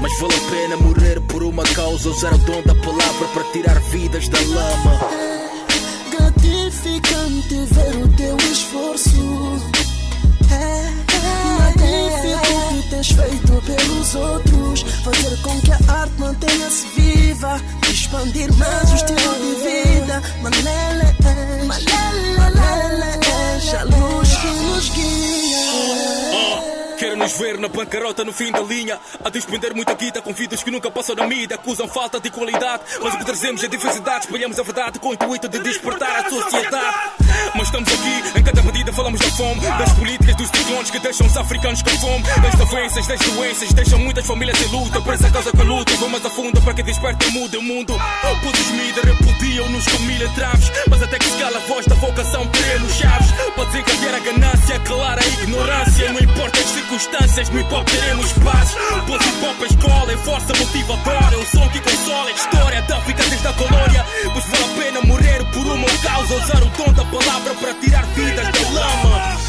Mas 0.00 0.18
vale 0.18 0.34
a 0.34 0.50
pena 0.50 0.76
morrer 0.78 1.20
por 1.20 1.42
uma 1.42 1.64
causa, 1.64 2.08
usar 2.08 2.32
o 2.32 2.38
dom 2.38 2.62
da 2.62 2.74
palavra 2.74 3.28
para 3.34 3.44
tirar 3.52 3.78
vidas 3.90 4.28
da 4.28 4.40
lama. 4.40 5.00
É 5.12 6.16
gratificante 6.16 7.54
ver 7.74 8.02
o 8.02 8.08
teu 8.16 8.36
esforço. 8.50 9.60
É 10.50 11.07
magnífico 11.78 12.54
o 12.54 12.82
que 12.82 12.88
tens 12.90 13.10
feito 13.10 13.62
pelos 13.62 14.14
outros. 14.14 14.82
Fazer 15.04 15.42
com 15.42 15.60
que 15.60 15.72
a 15.72 15.92
arte 15.92 16.14
mantenha-se 16.18 16.86
viva. 16.88 17.60
Expandir 17.90 18.52
mais 18.54 18.92
o 18.92 18.94
estilo 18.94 19.34
de 19.34 19.54
vida. 19.62 20.22
Manele 20.42 21.08
Manele 21.66 23.08
a 23.76 23.84
luz 23.84 24.36
que 24.36 24.46
nos 24.46 24.88
guia. 24.90 25.38
Quero 26.98 27.16
nos 27.16 27.38
ver 27.38 27.58
na 27.58 27.68
bancarrota 27.68 28.24
no 28.24 28.32
fim 28.32 28.50
da 28.50 28.60
linha. 28.60 28.98
A 29.24 29.30
despender 29.30 29.72
muita 29.74 29.94
guita 29.94 30.20
com 30.20 30.32
vidas 30.32 30.62
que 30.64 30.70
nunca 30.70 30.90
passam 30.90 31.14
na 31.14 31.26
mídia. 31.26 31.54
Acusam 31.54 31.86
falta 31.86 32.18
de 32.18 32.28
qualidade. 32.30 32.82
Mas 33.00 33.14
o 33.14 33.18
que 33.18 33.24
trazemos 33.24 33.62
é 33.62 33.68
diversidade. 33.68 34.24
Espalhamos 34.24 34.58
a 34.58 34.62
verdade 34.62 34.98
com 34.98 35.10
o 35.10 35.14
intuito 35.14 35.48
de 35.48 35.60
despertar 35.60 36.26
a 36.26 36.28
sociedade. 36.28 36.96
Mas 37.54 37.68
estamos 37.68 37.88
aqui, 37.92 38.38
em 38.38 38.42
cada 38.42 38.62
medida 38.62 38.77
falamos 38.92 39.20
da 39.20 39.30
fome. 39.30 39.60
Das 39.60 39.92
políticas 39.92 40.36
dos 40.36 40.48
ciclones 40.48 40.90
que 40.90 40.98
deixam 40.98 41.26
os 41.26 41.36
africanos 41.36 41.82
com 41.82 41.90
fome. 41.98 42.22
Das 42.42 42.54
doenças, 42.68 43.06
das 43.06 43.20
doenças, 43.20 43.72
deixam 43.72 43.98
muitas 43.98 44.26
famílias 44.26 44.60
em 44.62 44.68
luta. 44.68 45.00
Por 45.00 45.14
essa 45.14 45.30
causa 45.30 45.50
que 45.50 45.62
luta 45.62 45.92
vou 45.96 46.08
mais 46.08 46.24
a 46.24 46.30
fundo 46.30 46.60
para 46.62 46.74
que 46.74 46.82
desperte 46.82 47.28
e 47.28 47.32
mude 47.32 47.56
o 47.56 47.62
mundo. 47.62 47.94
Todos 48.42 48.70
mídia 48.70 49.02
repudiam-nos 49.04 49.86
com 49.86 50.02
mil 50.04 50.26
entraves. 50.26 50.70
Mas 50.88 51.02
até 51.02 51.18
que 51.18 51.24
se 51.24 51.38
cala 51.38 51.56
a 51.56 51.60
voz 51.60 51.86
da 51.86 51.94
vocação, 51.96 52.46
teremos 52.46 52.92
chaves. 52.94 53.30
Para 53.54 53.64
desencadear 53.64 54.14
a 54.14 54.18
ganância, 54.20 54.78
calar 54.80 55.18
a 55.18 55.26
ignorância. 55.26 56.12
Não 56.12 56.20
importa 56.20 56.58
as 56.58 56.66
circunstâncias, 56.66 57.50
no 57.50 57.60
hip 57.60 57.74
hop 57.74 57.86
teremos 57.88 58.32
paz. 58.32 58.76
Pois 59.06 59.26
hip 59.26 59.44
hop 59.44 59.62
é 59.62 59.66
escola, 59.66 60.12
é 60.12 60.16
força 60.18 60.52
motivadora. 60.58 61.34
É 61.34 61.36
o 61.36 61.46
som 61.46 61.68
que 61.68 61.80
consola, 61.80 62.30
é 62.30 62.32
história 62.32 62.82
da 62.82 62.96
África 62.96 63.22
desde 63.24 63.46
a 63.46 63.52
colônia. 63.52 64.06
Pois 64.32 64.44
vale 64.46 64.64
a 64.64 64.82
pena 64.82 65.00
morrer 65.02 65.44
por 65.52 65.66
uma 65.66 65.88
causa. 66.02 66.34
Usar 66.34 66.62
o 66.62 66.66
dom 66.66 66.92
da 66.92 67.04
palavra 67.04 67.54
para 67.54 67.74
tirar 67.74 68.04
vidas 68.06 68.48
da 68.48 68.70
lama. 68.70 68.77
Num 68.78 69.47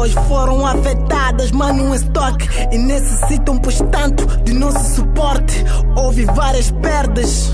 Pessoas 0.00 0.26
foram 0.28 0.66
afetadas, 0.66 1.50
mas 1.50 1.76
não 1.76 1.92
em 1.92 1.96
estoque. 1.96 2.48
E 2.72 2.78
necessitam, 2.78 3.58
pois, 3.58 3.82
tanto 3.92 4.26
de 4.44 4.54
nosso 4.54 4.94
suporte. 4.94 5.62
Houve 5.94 6.24
várias 6.24 6.70
perdas. 6.70 7.52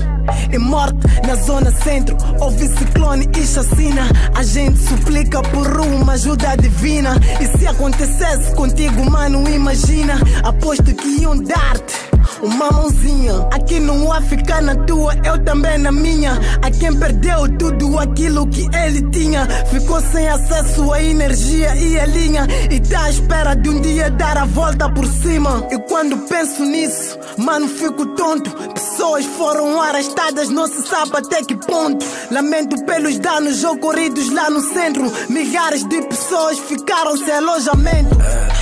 E 0.49 0.57
morte 0.57 0.97
na 1.25 1.35
zona 1.35 1.71
centro, 1.71 2.15
houve 2.39 2.69
ciclone 2.69 3.29
e 3.37 3.45
chacina. 3.45 4.03
A 4.33 4.43
gente 4.43 4.77
suplica 4.77 5.41
por 5.41 5.67
uma 5.81 6.13
ajuda 6.13 6.55
divina. 6.55 7.17
E 7.41 7.57
se 7.57 7.67
acontecesse 7.67 8.55
contigo, 8.55 9.09
mano, 9.11 9.45
imagina. 9.49 10.13
Aposto 10.43 10.95
que 10.95 11.21
iam 11.21 11.37
dar-te 11.37 12.06
uma 12.41 12.71
mãozinha. 12.71 13.47
Aqui 13.51 13.79
não 13.79 14.11
há 14.11 14.21
ficar 14.21 14.61
na 14.61 14.75
tua, 14.75 15.13
eu 15.23 15.43
também 15.43 15.77
na 15.77 15.91
minha. 15.91 16.39
A 16.61 16.71
quem 16.71 16.93
perdeu 16.97 17.47
tudo 17.57 17.97
aquilo 17.99 18.47
que 18.47 18.67
ele 18.75 19.09
tinha, 19.11 19.47
ficou 19.71 19.99
sem 20.01 20.27
acesso 20.27 20.91
à 20.91 21.01
energia 21.01 21.75
e 21.75 21.99
à 21.99 22.05
linha. 22.05 22.47
E 22.71 22.79
tá 22.79 23.03
à 23.03 23.09
espera 23.09 23.55
de 23.55 23.69
um 23.69 23.81
dia 23.81 24.09
dar 24.11 24.37
a 24.37 24.45
volta 24.45 24.89
por 24.89 25.05
cima. 25.05 25.67
E 25.71 25.77
quando 25.87 26.17
penso 26.27 26.63
nisso, 26.63 27.17
mano, 27.37 27.67
fico 27.67 28.05
tonto. 28.15 28.51
Pessoas 28.73 29.25
foram 29.25 29.81
arrastadas, 29.81 30.49
não 30.49 30.67
se 30.67 30.87
sabe 30.87 31.11
até 31.15 31.43
que 31.43 31.55
ponto. 31.55 32.05
Lamento 32.31 32.83
pelos 32.85 33.17
danos 33.19 33.63
ocorridos 33.63 34.31
lá 34.31 34.49
no 34.49 34.61
centro. 34.61 35.11
Milhares 35.29 35.83
de 35.87 36.01
pessoas 36.03 36.59
ficaram 36.59 37.17
sem 37.17 37.33
alojamento. 37.33 38.15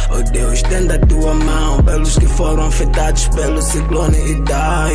Oh 0.10 0.22
Deus, 0.32 0.54
estenda 0.54 0.96
a 0.96 1.00
tua 1.00 1.34
mão 1.34 1.84
pelos 1.84 2.18
que 2.18 2.28
foram 2.28 2.68
afetados 2.68 3.28
pelo 3.30 3.62
ciclone 3.62 4.32
e 4.32 4.42
dai. 4.44 4.94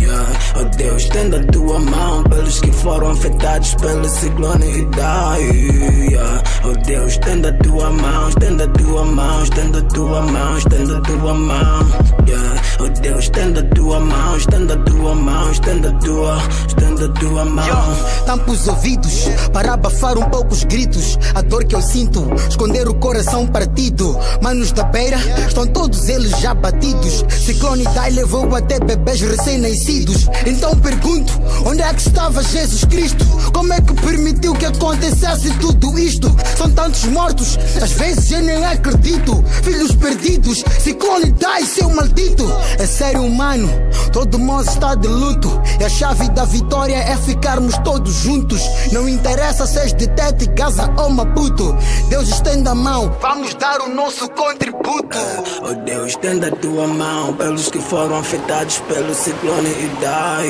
Yeah. 0.00 0.32
Oh 0.56 0.76
Deus, 0.76 1.02
estenda 1.02 1.38
a 1.38 1.44
tua 1.52 1.78
mão 1.78 2.22
pelos 2.24 2.60
que 2.60 2.72
foram 2.72 3.10
afetados 3.10 3.74
pelo 3.74 4.08
ciclone 4.08 4.78
e 4.78 4.84
dai. 4.86 5.42
Yeah. 5.42 6.42
Oh 6.64 6.72
Deus, 6.86 7.12
estenda 7.12 7.50
a 7.50 7.52
tua 7.52 7.90
mão, 7.90 8.28
estenda 8.28 8.64
a 8.64 8.68
tua 8.68 9.04
mão, 9.04 9.42
estenda 9.42 9.78
a 9.78 9.82
tua 9.82 10.22
mão, 10.22 10.58
estenda 10.58 10.96
a 10.96 11.00
tua 11.00 11.34
mão. 11.34 11.86
Yeah. 12.26 12.62
Oh 12.80 12.88
Deus, 13.00 13.24
estenda 13.24 13.60
a 13.60 13.74
tua 13.74 14.00
mão, 14.00 14.36
estenda 14.36 14.74
a 14.74 14.76
tua 14.78 15.14
mão, 15.14 15.50
estenda 15.50 15.88
a 15.90 15.92
tua, 15.92 16.38
estenda 16.66 17.06
a 17.06 17.08
tua 17.08 17.44
mão. 17.44 17.96
Tampa 18.26 18.50
os 18.50 18.68
ouvidos 18.68 19.28
para 19.52 19.74
abafar 19.74 20.16
um 20.18 20.28
pouco 20.30 20.52
os 20.52 20.64
gritos. 20.64 21.18
A 21.34 21.42
dor 21.42 21.64
que 21.64 21.74
eu 21.74 21.82
sinto, 21.82 22.26
esconder 22.48 22.88
o 22.88 22.94
coração 22.94 23.46
partido. 23.46 24.18
Manos 24.42 24.72
da 24.72 24.84
beira, 24.84 25.18
estão 25.46 25.66
todos 25.66 26.08
eles 26.08 26.30
já 26.40 26.54
batidos. 26.54 27.24
Ciclone 27.44 27.84
Dai 27.94 28.10
levou 28.10 28.54
até 28.56 28.80
bebês 28.80 29.20
recém-nascidos. 29.20 30.28
Então 30.46 30.74
pergunto: 30.78 31.32
onde 31.66 31.82
é 31.82 31.92
que 31.92 32.00
estava 32.00 32.42
Jesus 32.42 32.84
Cristo? 32.86 33.24
Como 33.52 33.72
é 33.72 33.80
que 33.80 33.92
permitiu 33.94 34.54
que 34.54 34.64
acontecesse 34.64 35.50
tudo 35.58 35.98
isto? 35.98 36.34
São 36.56 36.70
tantos 36.70 37.04
mortos, 37.04 37.58
às 37.82 37.92
vezes 37.92 38.30
eu 38.32 38.40
nem 38.40 38.64
acredito. 38.64 39.44
Filhos 39.62 39.94
perdidos, 39.94 40.64
Ciclone 40.80 41.32
Dai, 41.32 41.64
seu 41.64 41.90
maldito. 41.90 42.50
É 42.78 42.86
sério, 42.86 43.22
humano, 43.22 43.68
todo 44.12 44.38
mundo 44.38 44.68
está 44.68 44.94
de 44.94 45.08
luto. 45.08 45.60
E 45.78 45.84
a 45.84 45.88
chave 45.88 46.28
da 46.30 46.44
vitória 46.44 46.96
é 46.96 47.16
ficarmos 47.16 47.76
todos 47.78 48.14
juntos. 48.14 48.62
Não 48.92 49.08
interessa 49.08 49.66
se 49.66 49.78
és 49.78 49.92
de 49.92 50.06
Tete, 50.08 50.46
Gaza 50.46 50.90
ou 50.98 51.10
Maputo. 51.10 51.76
Deus 52.08 52.28
estenda 52.28 52.70
a 52.70 52.74
mão, 52.74 53.14
vamos 53.20 53.54
dar 53.54 53.80
o 53.82 53.94
nosso 53.94 54.19
contributo. 54.28 55.18
Oh 55.62 55.74
Deus, 55.84 56.08
estenda 56.10 56.48
a 56.48 56.50
tua 56.50 56.86
mão 56.86 57.34
pelos 57.34 57.70
que 57.70 57.78
foram 57.78 58.18
afetados 58.18 58.78
pelo 58.80 59.14
ciclone 59.14 59.70
Idai. 59.70 60.48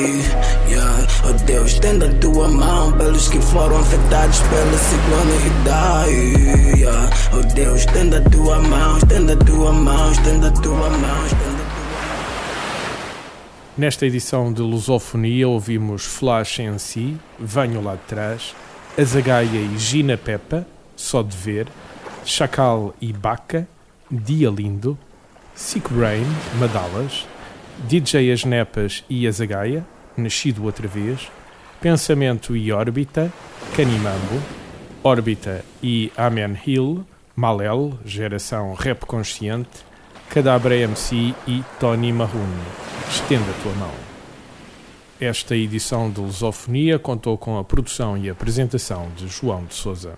Yeah. 0.67 1.07
Oh 1.27 1.33
Deus, 1.45 1.73
estenda 1.73 2.07
a 2.07 2.13
tua 2.15 2.47
mão 2.47 2.91
pelos 2.97 3.29
que 3.29 3.39
foram 3.41 3.77
afetados 3.79 4.39
pelo 4.39 4.77
ciclone 4.77 5.47
Idai. 5.47 6.77
Yeah. 6.77 7.09
Oh 7.33 7.53
Deus, 7.53 7.81
estenda 7.81 8.17
a 8.17 8.29
tua 8.29 8.59
mão, 8.59 8.97
estenda 8.97 9.33
a 9.33 9.37
tua 9.37 9.71
mão, 9.71 10.11
estenda 10.11 10.47
a 10.47 10.51
tua 10.51 10.89
mão, 10.89 11.25
estenda 11.25 11.61
Nesta 13.77 14.05
edição 14.05 14.51
de 14.51 14.61
Lusofonia 14.61 15.47
ouvimos 15.47 16.05
Flash 16.05 16.59
em 16.59 16.77
si, 16.77 17.17
Venho 17.39 17.81
lá 17.81 17.95
de 17.95 18.01
trás, 18.01 18.53
Azagaia 18.99 19.47
e 19.47 19.77
Gina 19.77 20.17
Peppa, 20.17 20.67
Só 20.95 21.23
de 21.23 21.35
Ver, 21.37 21.67
Chacal 22.25 22.93
e 23.01 23.11
Baca, 23.11 23.67
Dia 24.09 24.49
Lindo, 24.49 24.97
Sick 25.55 25.91
Brain, 25.93 26.25
Madalas, 26.59 27.25
DJ 27.87 28.31
As 28.31 28.45
Nepas 28.45 29.03
e 29.09 29.27
Azagaia, 29.27 29.85
Nascido 30.15 30.63
Outra 30.63 30.87
Vez, 30.87 31.29
Pensamento 31.79 32.55
e 32.55 32.71
Órbita, 32.71 33.31
Canimambo, 33.75 34.41
Órbita 35.03 35.65
e 35.81 36.11
Amen 36.15 36.57
Hill, 36.65 37.05
Malel, 37.35 37.97
Geração 38.05 38.73
Rap 38.73 39.05
Consciente, 39.05 39.83
Cadabra 40.29 40.75
MC 40.75 41.33
e 41.47 41.63
Tony 41.79 42.13
Marrone. 42.13 42.61
Estenda 43.09 43.49
a 43.49 43.63
tua 43.63 43.73
mão. 43.73 43.91
Esta 45.19 45.55
edição 45.55 46.09
de 46.09 46.19
Lusofonia 46.19 46.97
contou 46.97 47.37
com 47.37 47.57
a 47.57 47.63
produção 47.63 48.17
e 48.17 48.29
apresentação 48.29 49.09
de 49.15 49.27
João 49.27 49.65
de 49.65 49.73
Souza. 49.73 50.17